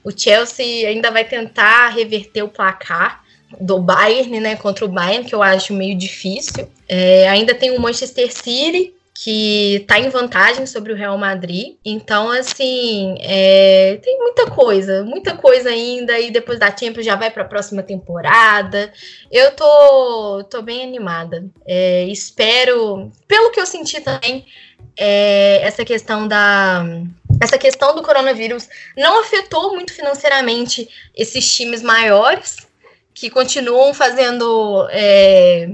[0.03, 3.22] O Chelsea ainda vai tentar reverter o placar
[3.61, 6.69] do Bayern, né, contra o Bayern, que eu acho meio difícil.
[6.89, 11.77] É, ainda tem o Manchester City, que está em vantagem sobre o Real Madrid.
[11.85, 16.19] Então, assim, é, tem muita coisa, muita coisa ainda.
[16.19, 18.93] E depois da Champions já vai para a próxima temporada.
[19.31, 21.45] Eu tô, tô bem animada.
[21.67, 24.45] É, espero, pelo que eu senti também,
[24.97, 26.85] é, essa questão da
[27.41, 32.57] essa questão do coronavírus não afetou muito financeiramente esses times maiores
[33.15, 35.71] que continuam fazendo é,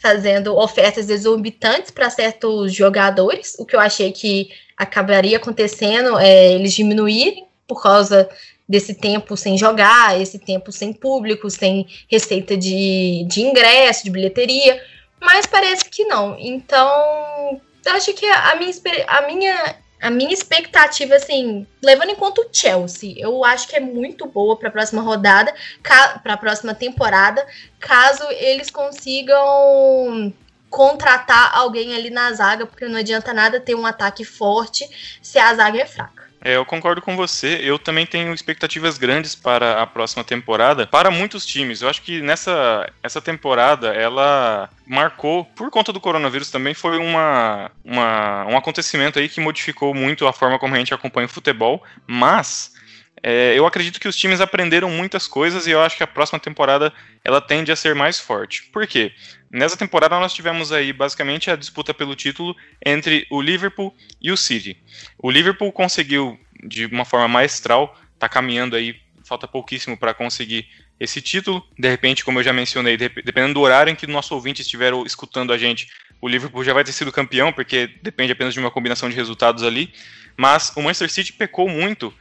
[0.00, 6.74] fazendo ofertas exorbitantes para certos jogadores, o que eu achei que acabaria acontecendo é eles
[6.74, 8.28] diminuírem por causa
[8.68, 14.80] desse tempo sem jogar, esse tempo sem público, sem receita de, de ingresso, de bilheteria,
[15.20, 16.36] mas parece que não.
[16.38, 18.74] Então, acho que a minha,
[19.06, 23.80] a minha a minha expectativa, assim, levando em conta o Chelsea, eu acho que é
[23.80, 27.42] muito boa para a próxima rodada, para a próxima temporada,
[27.80, 30.30] caso eles consigam
[30.68, 34.86] contratar alguém ali na zaga, porque não adianta nada ter um ataque forte
[35.22, 36.23] se a zaga é fraca.
[36.44, 37.58] É, eu concordo com você.
[37.62, 41.80] Eu também tenho expectativas grandes para a próxima temporada, para muitos times.
[41.80, 47.70] Eu acho que nessa essa temporada ela marcou, por conta do coronavírus também, foi uma,
[47.82, 51.82] uma, um acontecimento aí que modificou muito a forma como a gente acompanha o futebol,
[52.06, 52.74] mas
[53.22, 56.38] é, eu acredito que os times aprenderam muitas coisas e eu acho que a próxima
[56.38, 56.92] temporada
[57.24, 58.64] ela tende a ser mais forte.
[58.70, 59.12] Por quê?
[59.54, 64.36] Nessa temporada nós tivemos aí basicamente a disputa pelo título entre o Liverpool e o
[64.36, 64.76] City.
[65.16, 70.66] O Liverpool conseguiu de uma forma maestral, tá caminhando aí, falta pouquíssimo para conseguir
[70.98, 71.64] esse título.
[71.78, 74.92] De repente, como eu já mencionei, dependendo do horário em que o nosso ouvinte estiver
[75.06, 75.86] escutando a gente,
[76.20, 79.62] o Liverpool já vai ter sido campeão, porque depende apenas de uma combinação de resultados
[79.62, 79.94] ali.
[80.36, 82.12] Mas o Manchester City pecou muito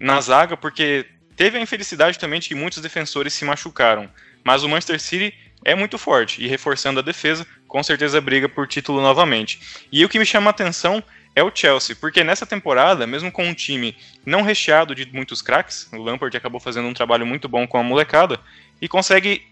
[0.00, 4.10] na zaga, porque teve a infelicidade também de que muitos defensores se machucaram.
[4.42, 5.32] Mas o Manchester City
[5.64, 9.86] é muito forte e reforçando a defesa, com certeza briga por título novamente.
[9.92, 11.02] E o que me chama a atenção
[11.34, 13.96] é o Chelsea, porque nessa temporada, mesmo com um time
[14.26, 17.82] não recheado de muitos craques, o Lampard acabou fazendo um trabalho muito bom com a
[17.82, 18.40] molecada
[18.80, 19.46] e consegue,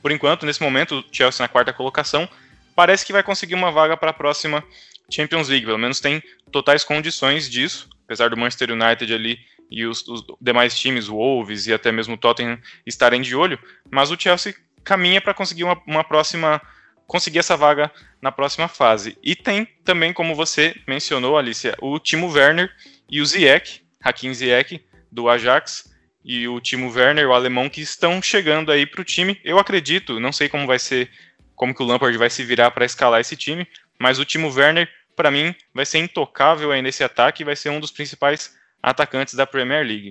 [0.00, 2.28] por enquanto, nesse momento, o Chelsea na quarta colocação,
[2.74, 4.64] parece que vai conseguir uma vaga para a próxima
[5.10, 9.38] Champions League, pelo menos tem totais condições disso, apesar do Manchester United ali
[9.70, 13.58] e os, os demais times, o Wolves e até mesmo o Tottenham estarem de olho,
[13.90, 16.60] mas o Chelsea caminha para conseguir uma, uma próxima
[17.06, 19.16] conseguir essa vaga na próxima fase.
[19.22, 22.70] E tem também, como você mencionou, Alicia, o Timo Werner
[23.10, 25.90] e o Ziyech, Hakim Ziyech, do Ajax,
[26.22, 29.40] e o Timo Werner, o alemão, que estão chegando aí para o time.
[29.42, 31.10] Eu acredito, não sei como vai ser,
[31.56, 33.66] como que o Lampard vai se virar para escalar esse time,
[33.98, 34.86] mas o Timo Werner,
[35.16, 39.32] para mim, vai ser intocável aí nesse ataque e vai ser um dos principais atacantes
[39.32, 40.10] da Premier League.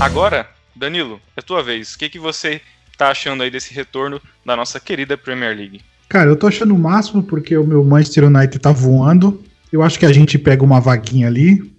[0.00, 0.50] Agora,
[0.80, 1.92] Danilo, é tua vez.
[1.92, 2.58] O que, que você
[2.96, 5.82] tá achando aí desse retorno da nossa querida Premier League?
[6.08, 9.42] Cara, eu tô achando o máximo porque o meu Manchester United tá voando.
[9.70, 11.70] Eu acho que a gente pega uma vaguinha ali.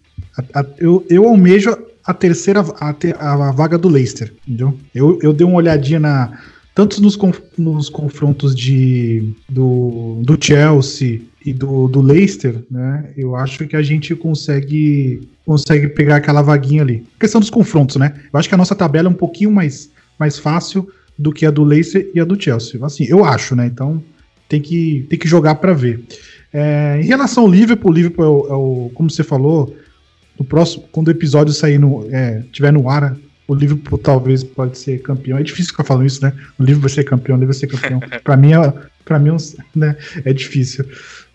[0.77, 4.77] Eu, eu almejo a terceira a, a, vaga do Leicester, entendeu?
[4.93, 6.39] Eu, eu dei uma olhadinha na
[6.73, 13.11] tanto nos, conf, nos confrontos de do, do Chelsea e do, do Leicester, né?
[13.17, 17.05] Eu acho que a gente consegue consegue pegar aquela vaguinha ali.
[17.17, 18.13] A questão dos confrontos, né?
[18.31, 21.51] Eu acho que a nossa tabela é um pouquinho mais, mais fácil do que a
[21.51, 22.83] do Leicester e a do Chelsea.
[22.85, 23.65] Assim, eu acho, né?
[23.65, 24.03] Então
[24.47, 26.03] tem que, tem que jogar para ver.
[26.53, 29.75] É, em relação ao Liverpool, o Liverpool é o, é o, como você falou,
[30.37, 33.15] no próximo, quando o episódio sair no, é, tiver no ar,
[33.47, 35.37] o Liverpool talvez pode ser campeão.
[35.37, 36.33] É difícil ficar falando isso, né?
[36.57, 37.99] O Liverpool vai ser campeão, o Liverpool vai ser campeão.
[38.23, 38.73] para mim, é,
[39.03, 39.35] para mim,
[39.75, 40.85] né, é difícil.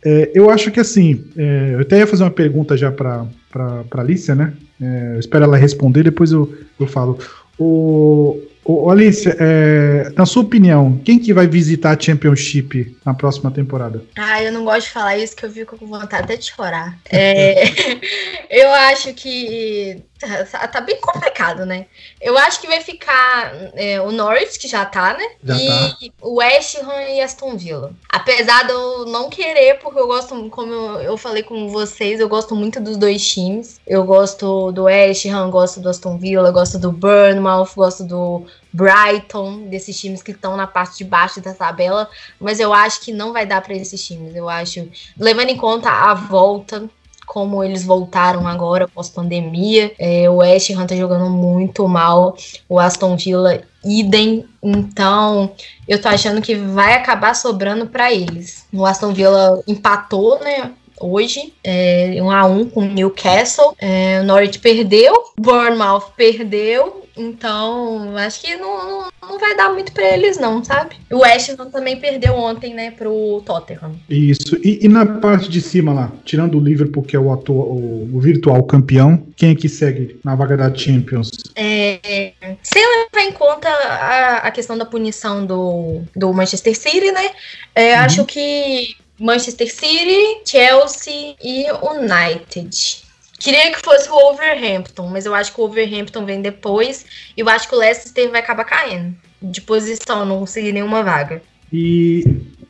[0.05, 4.03] É, eu acho que assim, é, eu até ia fazer uma pergunta já para para
[4.03, 4.53] Alicia, né?
[4.81, 7.19] É, eu espero ela responder, depois eu, eu falo.
[7.59, 13.49] O, Ô, Alicia, é, na sua opinião, quem que vai visitar a Championship na próxima
[13.49, 14.03] temporada?
[14.17, 16.99] Ah, eu não gosto de falar isso, que eu fico com vontade até de chorar.
[17.09, 17.63] É,
[18.51, 21.87] eu acho que tá, tá, bem complicado, né?
[22.21, 25.29] Eu acho que vai ficar é, o Norwich, que já tá, né?
[25.43, 26.17] Já e tá.
[26.23, 27.93] o West Ham e Aston Villa.
[28.09, 32.55] Apesar de eu não querer, porque eu gosto, como eu falei com vocês, eu gosto
[32.55, 33.81] muito dos dois times.
[33.87, 39.69] Eu gosto do West Ham, gosto do Aston Villa, gosto do Bournemouth, gosto do Brighton,
[39.69, 43.33] desses times que estão na parte de baixo da tabela, mas eu acho que não
[43.33, 44.35] vai dar para esses times.
[44.35, 46.89] Eu acho, levando em conta a volta,
[47.27, 52.37] como eles voltaram agora pós-pandemia, é, o West Ham tá jogando muito mal,
[52.69, 55.51] o Aston Villa idem, então
[55.87, 58.67] eu tô achando que vai acabar sobrando para eles.
[58.73, 60.72] O Aston Villa empatou, né?
[61.01, 63.74] hoje, é, um a um com o Newcastle.
[63.79, 69.91] É, o Norwich perdeu, Bournemouth perdeu Então, acho que não, não, não, vai dar muito
[69.93, 70.97] pra eles, não, sabe?
[71.11, 73.97] O Ham também perdeu ontem, né, pro Tottenham.
[74.09, 74.57] Isso.
[74.62, 78.11] E, e, na parte de cima lá, tirando o Liverpool, que é o, atual, o,
[78.14, 81.31] o virtual campeão, quem é que segue na vaga da Champions?
[81.55, 87.31] É, sem levar em conta a, a questão da punição do, do Manchester City, né?
[87.75, 88.01] É, uhum.
[88.01, 93.06] Acho que Manchester City, Chelsea e United.
[93.39, 97.05] Queria que fosse o Overhampton, mas eu acho que o Overhampton vem depois.
[97.37, 101.43] E eu acho que o Leicester vai acabar caindo de posição, não conseguir nenhuma vaga.
[101.72, 102.24] E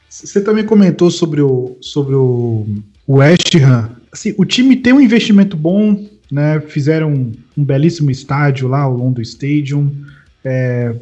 [0.08, 2.66] você também comentou sobre o, sobre o
[3.08, 3.90] West Ham.
[4.12, 6.60] Assim, o time tem um investimento bom, né?
[6.60, 9.92] Fizeram um, um belíssimo estádio lá, o London Stadium.
[10.44, 10.94] É,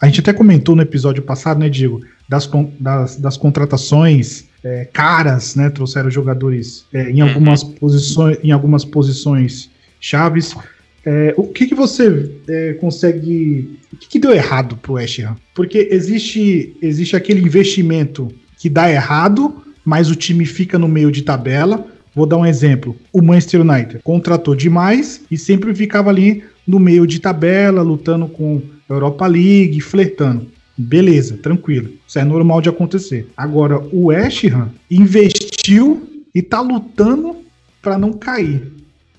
[0.00, 2.48] a gente até comentou no episódio passado, né, Diego, das,
[2.80, 5.70] das, das contratações é, caras, né?
[5.70, 7.72] Trouxeram jogadores é, em algumas uhum.
[7.72, 10.54] posições, em algumas posições chaves.
[11.04, 13.78] É, o que, que você é, consegue.
[13.92, 15.36] O que, que, deu errado pro West Ham?
[15.54, 21.22] Porque existe, existe aquele investimento que dá errado, mas o time fica no meio de
[21.22, 21.84] tabela.
[22.14, 22.94] Vou dar um exemplo.
[23.12, 28.60] O Manchester United contratou demais e sempre ficava ali no meio de tabela, lutando com
[28.88, 30.46] a Europa League, flertando.
[30.76, 31.90] Beleza, tranquilo.
[32.06, 33.28] Isso é normal de acontecer.
[33.36, 37.36] Agora, o West Ham investiu e tá lutando
[37.80, 38.72] para não cair.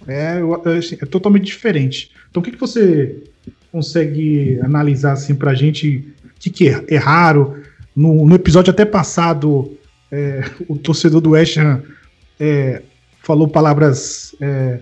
[0.08, 0.40] É,
[0.78, 2.12] assim, é, totalmente diferente.
[2.30, 3.24] Então, o que, que você
[3.72, 6.14] consegue analisar assim pra gente?
[6.26, 7.56] O que, que é, erraram?
[7.96, 9.78] No, no episódio até passado,
[10.12, 11.84] é, o torcedor do West Ham
[12.40, 12.82] é,
[13.22, 14.80] falou palavras é,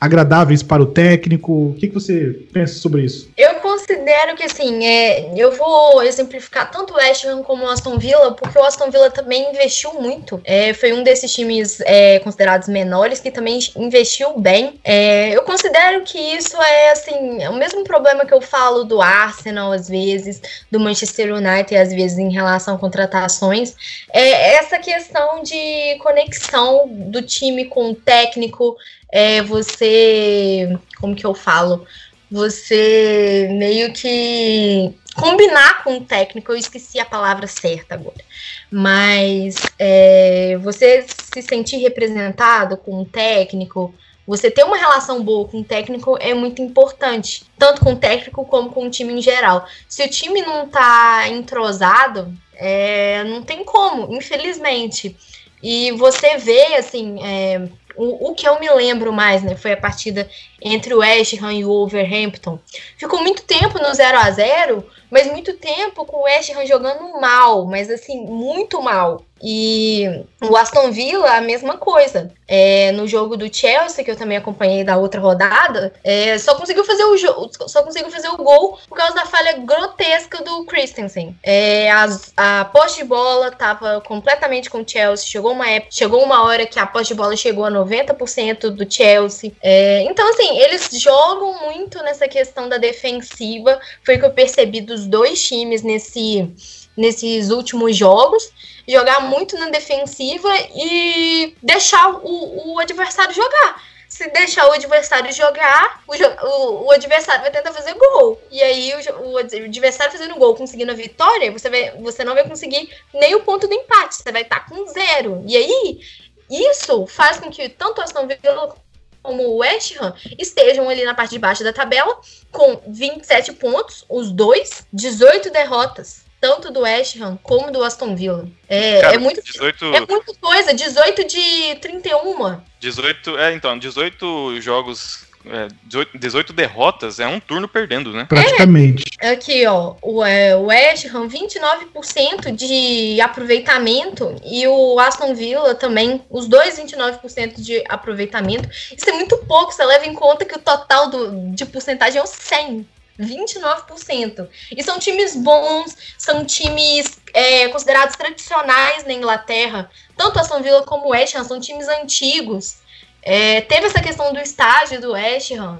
[0.00, 1.70] agradáveis para o técnico?
[1.70, 3.30] O que, que você pensa sobre isso?
[3.36, 7.98] Eu considero que, assim, é, eu vou exemplificar tanto o West Ham como o Aston
[7.98, 10.40] Villa, porque o Aston Villa também investiu muito.
[10.44, 14.80] É, foi um desses times é, considerados menores que também investiu bem.
[14.82, 19.02] É, eu considero que isso é, assim, é o mesmo problema que eu falo do
[19.02, 23.74] Arsenal, às vezes, do Manchester United, às vezes, em relação a contratações.
[24.12, 28.76] É essa questão de conexão do time com o técnico,
[29.12, 30.76] é você.
[30.98, 31.86] Como que eu falo?
[32.34, 38.24] Você meio que combinar com o técnico, eu esqueci a palavra certa agora,
[38.68, 43.94] mas é, você se sentir representado com o técnico,
[44.26, 48.44] você ter uma relação boa com o técnico é muito importante, tanto com o técnico
[48.44, 49.68] como com o time em geral.
[49.88, 55.16] Se o time não tá entrosado, é, não tem como, infelizmente.
[55.62, 59.76] E você vê, assim, é, o, o que eu me lembro mais, né, foi a
[59.76, 60.28] partida
[60.64, 62.58] entre o West Ham e o Wolverhampton.
[62.96, 64.84] Ficou muito tempo no 0 a 0
[65.14, 69.22] mas muito tempo com o West Ham jogando mal, mas assim, muito mal.
[69.46, 72.32] E o Aston Villa, a mesma coisa.
[72.48, 76.84] É, no jogo do Chelsea, que eu também acompanhei da outra rodada, é, só conseguiu
[76.84, 81.36] fazer o jogo, só conseguiu fazer o gol por causa da falha grotesca do Christensen.
[81.42, 82.06] É, a,
[82.36, 85.26] a posse de bola estava completamente com o Chelsea.
[85.26, 88.90] Chegou uma época, chegou uma hora que a posse de bola chegou a 90% do
[88.90, 89.52] Chelsea.
[89.62, 93.80] É, então, assim, eles jogam muito nessa questão da defensiva.
[94.04, 96.50] Foi o que eu percebi dos dois times nesse,
[96.96, 98.52] nesses últimos jogos
[98.86, 103.82] jogar muito na defensiva e deixar o, o adversário jogar.
[104.08, 106.12] Se deixar o adversário jogar, o,
[106.46, 108.40] o, o, adversário vai tentar fazer gol.
[108.48, 112.46] E aí, o, o, adversário fazendo gol, conseguindo a vitória, você, vai, você não vai
[112.46, 114.16] conseguir nem o ponto do empate.
[114.16, 115.42] Você vai estar com zero.
[115.48, 116.00] E aí,
[116.48, 118.76] isso faz com que tanto a Aston Villa
[119.24, 122.20] como o West Ham estejam ali na parte de baixo da tabela
[122.52, 128.46] com 27 pontos, os dois, 18 derrotas tanto do West Ham como do Aston Villa.
[128.68, 129.82] É, Cara, é, muito, 18...
[129.94, 132.60] é muita coisa, 18 de 31.
[132.80, 138.24] 18, é, então, 18 jogos é, 18, 18, derrotas é um turno perdendo, né?
[138.28, 139.04] Praticamente.
[139.20, 145.74] É, aqui, ó, o, é, o West Ham 29% de aproveitamento e o Aston Villa
[145.74, 148.68] também, os dois 29% de aproveitamento.
[148.96, 152.22] Isso é muito pouco, você leva em conta que o total do, de porcentagem é
[152.22, 152.86] o 100.
[153.20, 154.48] 29%.
[154.76, 159.88] E são times bons, são times é, considerados tradicionais na Inglaterra.
[160.16, 162.78] Tanto Aston Villa como o West Ham são times antigos.
[163.24, 165.78] É, teve essa questão do estádio do West Ham.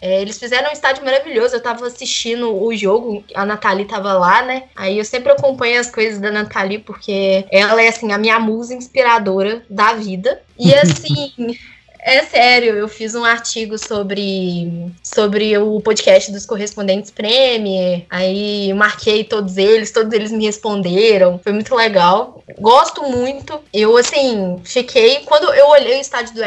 [0.00, 1.54] É, eles fizeram um estádio maravilhoso.
[1.54, 4.64] Eu tava assistindo o jogo, a Nathalie tava lá, né?
[4.74, 8.74] Aí eu sempre acompanho as coisas da Nathalie, porque ela é, assim, a minha musa
[8.74, 10.42] inspiradora da vida.
[10.58, 11.56] E, assim,
[12.00, 19.22] é sério, eu fiz um artigo sobre, sobre o podcast dos correspondentes Premier, aí marquei
[19.22, 22.42] todos eles, todos eles me responderam, foi muito legal.
[22.58, 23.60] Gosto muito.
[23.72, 25.20] Eu, assim, fiquei.
[25.20, 26.42] Quando eu olhei o estádio do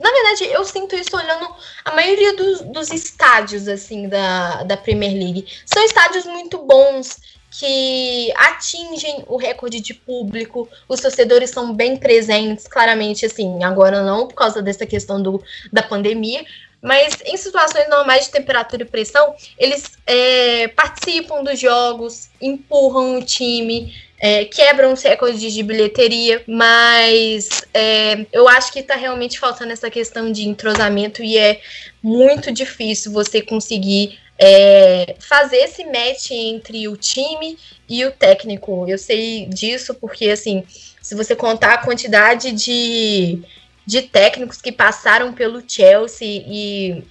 [0.00, 5.12] Na verdade, eu sinto isso olhando a maioria dos, dos estádios, assim, da, da Premier
[5.12, 5.46] League.
[5.66, 7.18] São estádios muito bons,
[7.50, 14.28] que atingem o recorde de público, os torcedores são bem presentes, claramente, assim, agora não
[14.28, 15.42] por causa dessa questão do,
[15.72, 16.44] da pandemia,
[16.80, 23.24] mas em situações normais de temperatura e pressão, eles é, participam dos jogos, empurram o
[23.24, 29.72] time, é, quebram os recordes de bilheteria, mas é, eu acho que está realmente faltando
[29.72, 31.62] essa questão de entrosamento e é
[32.02, 37.58] muito difícil você conseguir é, fazer esse match entre o time
[37.88, 38.84] e o técnico.
[38.86, 40.64] Eu sei disso porque, assim,
[41.00, 43.42] se você contar a quantidade de,
[43.86, 47.02] de técnicos que passaram pelo Chelsea e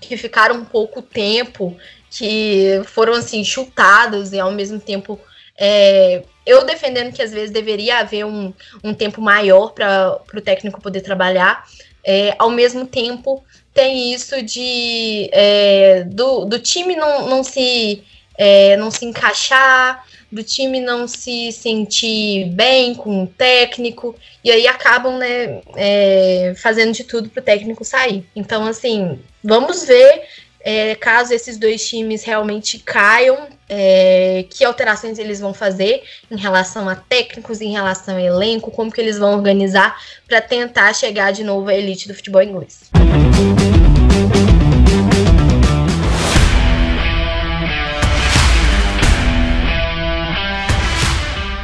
[0.00, 1.76] que ficaram pouco tempo,
[2.08, 5.18] que foram, assim, chutados e ao mesmo tempo.
[5.58, 10.80] É, eu defendendo que às vezes deveria haver um, um tempo maior para o técnico
[10.80, 11.66] poder trabalhar,
[12.04, 18.02] é, ao mesmo tempo tem isso de é, do, do time não, não se
[18.36, 24.66] é, não se encaixar, do time não se sentir bem com o técnico, e aí
[24.66, 28.26] acabam né, é, fazendo de tudo para o técnico sair.
[28.34, 30.22] Então, assim, vamos ver
[30.60, 36.90] é, caso esses dois times realmente caiam, é, que alterações eles vão fazer em relação
[36.90, 39.98] a técnicos, em relação a elenco, como que eles vão organizar
[40.28, 42.90] para tentar chegar de novo à elite do futebol inglês.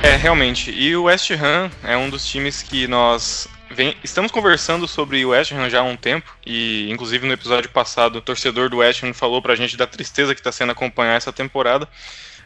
[0.03, 0.71] É, realmente.
[0.71, 5.31] E o West Ham é um dos times que nós Vem, estamos conversando sobre o
[5.31, 9.03] West Ham já há um tempo, e inclusive no episódio passado, o torcedor do West
[9.03, 11.87] Ham falou pra gente da tristeza que está sendo acompanhar essa temporada.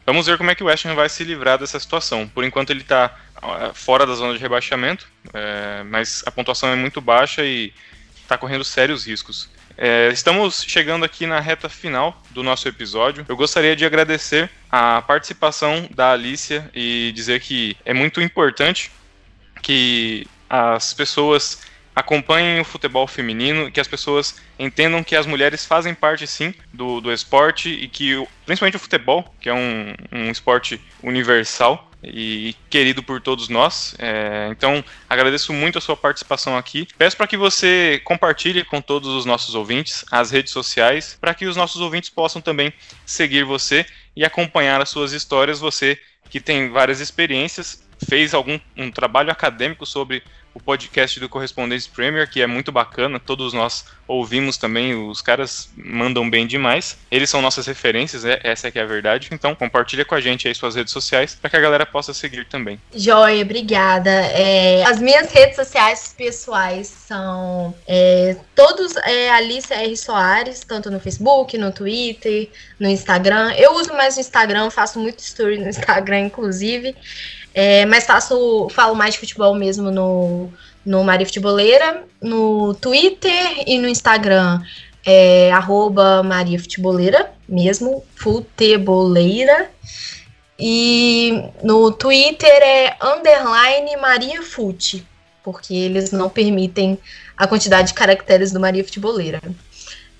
[0.04, 2.28] Vamos ver como é que o West Ham vai se livrar dessa situação.
[2.28, 3.16] Por enquanto ele está
[3.72, 7.72] fora da zona de rebaixamento, é, mas a pontuação é muito baixa e
[8.20, 9.48] está correndo sérios riscos.
[9.78, 13.24] É, estamos chegando aqui na reta final do nosso episódio.
[13.28, 18.90] Eu gostaria de agradecer a participação da Alicia e dizer que é muito importante
[19.62, 21.62] que as pessoas
[21.96, 27.00] acompanhem o futebol feminino, que as pessoas entendam que as mulheres fazem parte sim do,
[27.00, 33.02] do esporte e que principalmente o futebol, que é um, um esporte universal, e querido
[33.02, 33.94] por todos nós.
[33.98, 36.86] É, então, agradeço muito a sua participação aqui.
[36.98, 41.46] Peço para que você compartilhe com todos os nossos ouvintes as redes sociais, para que
[41.46, 42.72] os nossos ouvintes possam também
[43.06, 43.86] seguir você
[44.16, 45.60] e acompanhar as suas histórias.
[45.60, 45.98] Você
[46.28, 50.22] que tem várias experiências, fez algum um trabalho acadêmico sobre
[50.54, 55.68] o podcast do Correspondência Premier, que é muito bacana, todos nós ouvimos também, os caras
[55.76, 56.96] mandam bem demais.
[57.10, 59.28] Eles são nossas referências, é, essa é que é a verdade.
[59.32, 62.46] Então, compartilha com a gente aí suas redes sociais para que a galera possa seguir
[62.46, 62.78] também.
[62.94, 64.10] Joia, obrigada.
[64.10, 69.96] É, as minhas redes sociais pessoais são é, todos é, Alice R.
[69.96, 73.52] Soares, tanto no Facebook, no Twitter, no Instagram.
[73.54, 76.94] Eu uso mais o Instagram, faço muito story no Instagram, inclusive.
[77.54, 80.50] É, mas faço, falo mais de futebol mesmo no,
[80.84, 84.60] no Maria Futeboleira, no Twitter e no Instagram
[85.04, 89.70] é arroba Maria Futeboleira, mesmo, futeboleira.
[90.58, 95.04] E no Twitter é underline Maria Fute,
[95.42, 96.98] porque eles não permitem
[97.36, 99.40] a quantidade de caracteres do Maria Futeboleira.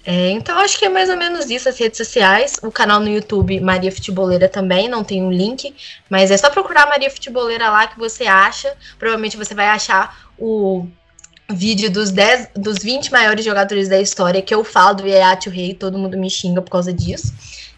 [0.05, 2.59] É, então acho que é mais ou menos isso as redes sociais.
[2.61, 5.73] O canal no YouTube Maria Futeboleira também, não tem um link,
[6.11, 8.75] mas é só procurar Maria Futeboleira lá que você acha.
[8.99, 10.89] Provavelmente você vai achar o
[11.49, 15.73] vídeo dos 10, dos 20 maiores jogadores da história que eu falo do Yayat Rei,
[15.73, 17.33] todo mundo me xinga por causa disso.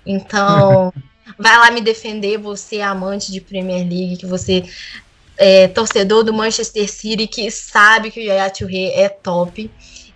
[0.06, 0.90] Então,
[1.38, 4.64] vai lá me defender, você é amante de Premier League, que você
[5.36, 9.70] é torcedor do Manchester City, que sabe que o Yayat Rei é top.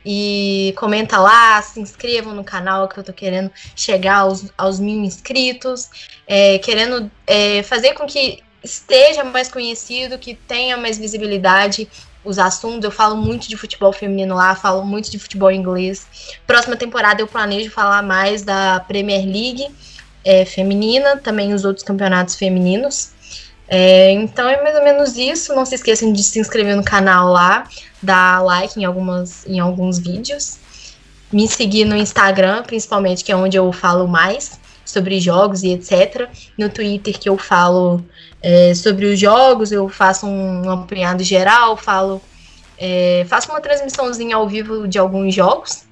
[0.06, 5.04] E comenta lá, se inscrevam no canal que eu tô querendo chegar aos, aos mil
[5.04, 5.90] inscritos,
[6.26, 11.88] é, querendo é, fazer com que esteja mais conhecido, que tenha mais visibilidade
[12.28, 12.84] os assuntos.
[12.84, 16.06] Eu falo muito de futebol feminino lá, falo muito de futebol inglês.
[16.46, 19.66] Próxima temporada eu planejo falar mais da Premier League
[20.24, 23.10] é, feminina, também os outros campeonatos femininos.
[23.66, 25.54] É, então é mais ou menos isso.
[25.54, 27.64] Não se esqueçam de se inscrever no canal lá,
[28.02, 30.58] dar like em, algumas, em alguns vídeos.
[31.32, 34.58] Me seguir no Instagram, principalmente, que é onde eu falo mais
[34.90, 36.28] sobre jogos e etc.
[36.56, 38.02] No Twitter, que eu falo
[38.42, 42.20] é, sobre os jogos, eu faço um apanhado geral, falo,
[42.78, 45.84] é, faço uma transmissãozinha ao vivo de alguns jogos.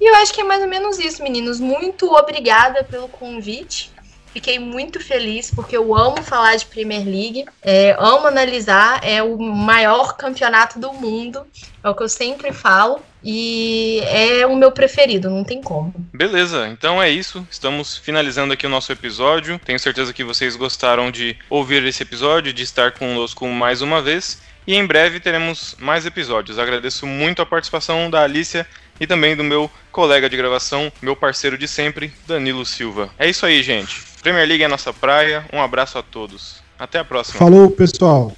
[0.00, 1.60] E eu acho que é mais ou menos isso, meninos.
[1.60, 3.91] Muito obrigada pelo convite.
[4.32, 9.38] Fiquei muito feliz porque eu amo falar de Premier League, é, amo analisar, é o
[9.38, 11.46] maior campeonato do mundo,
[11.82, 13.00] é o que eu sempre falo.
[13.24, 15.94] E é o meu preferido, não tem como.
[16.12, 17.46] Beleza, então é isso.
[17.48, 19.60] Estamos finalizando aqui o nosso episódio.
[19.64, 24.42] Tenho certeza que vocês gostaram de ouvir esse episódio, de estar conosco mais uma vez.
[24.66, 26.58] E em breve teremos mais episódios.
[26.58, 28.66] Agradeço muito a participação da Alicia
[29.00, 33.10] e também do meu colega de gravação, meu parceiro de sempre, Danilo Silva.
[33.18, 34.11] É isso aí, gente.
[34.22, 35.44] Premier League é nossa praia.
[35.52, 36.62] Um abraço a todos.
[36.78, 37.38] Até a próxima.
[37.40, 38.32] Falou, pessoal.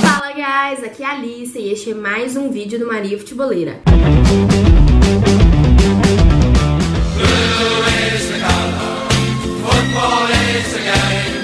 [0.00, 0.84] Fala, guys.
[0.84, 3.80] Aqui é a Alice e este é mais um vídeo do Maria Futebolera.
[3.84, 4.04] Blue
[8.14, 9.08] is the color,
[9.64, 11.41] football is the game.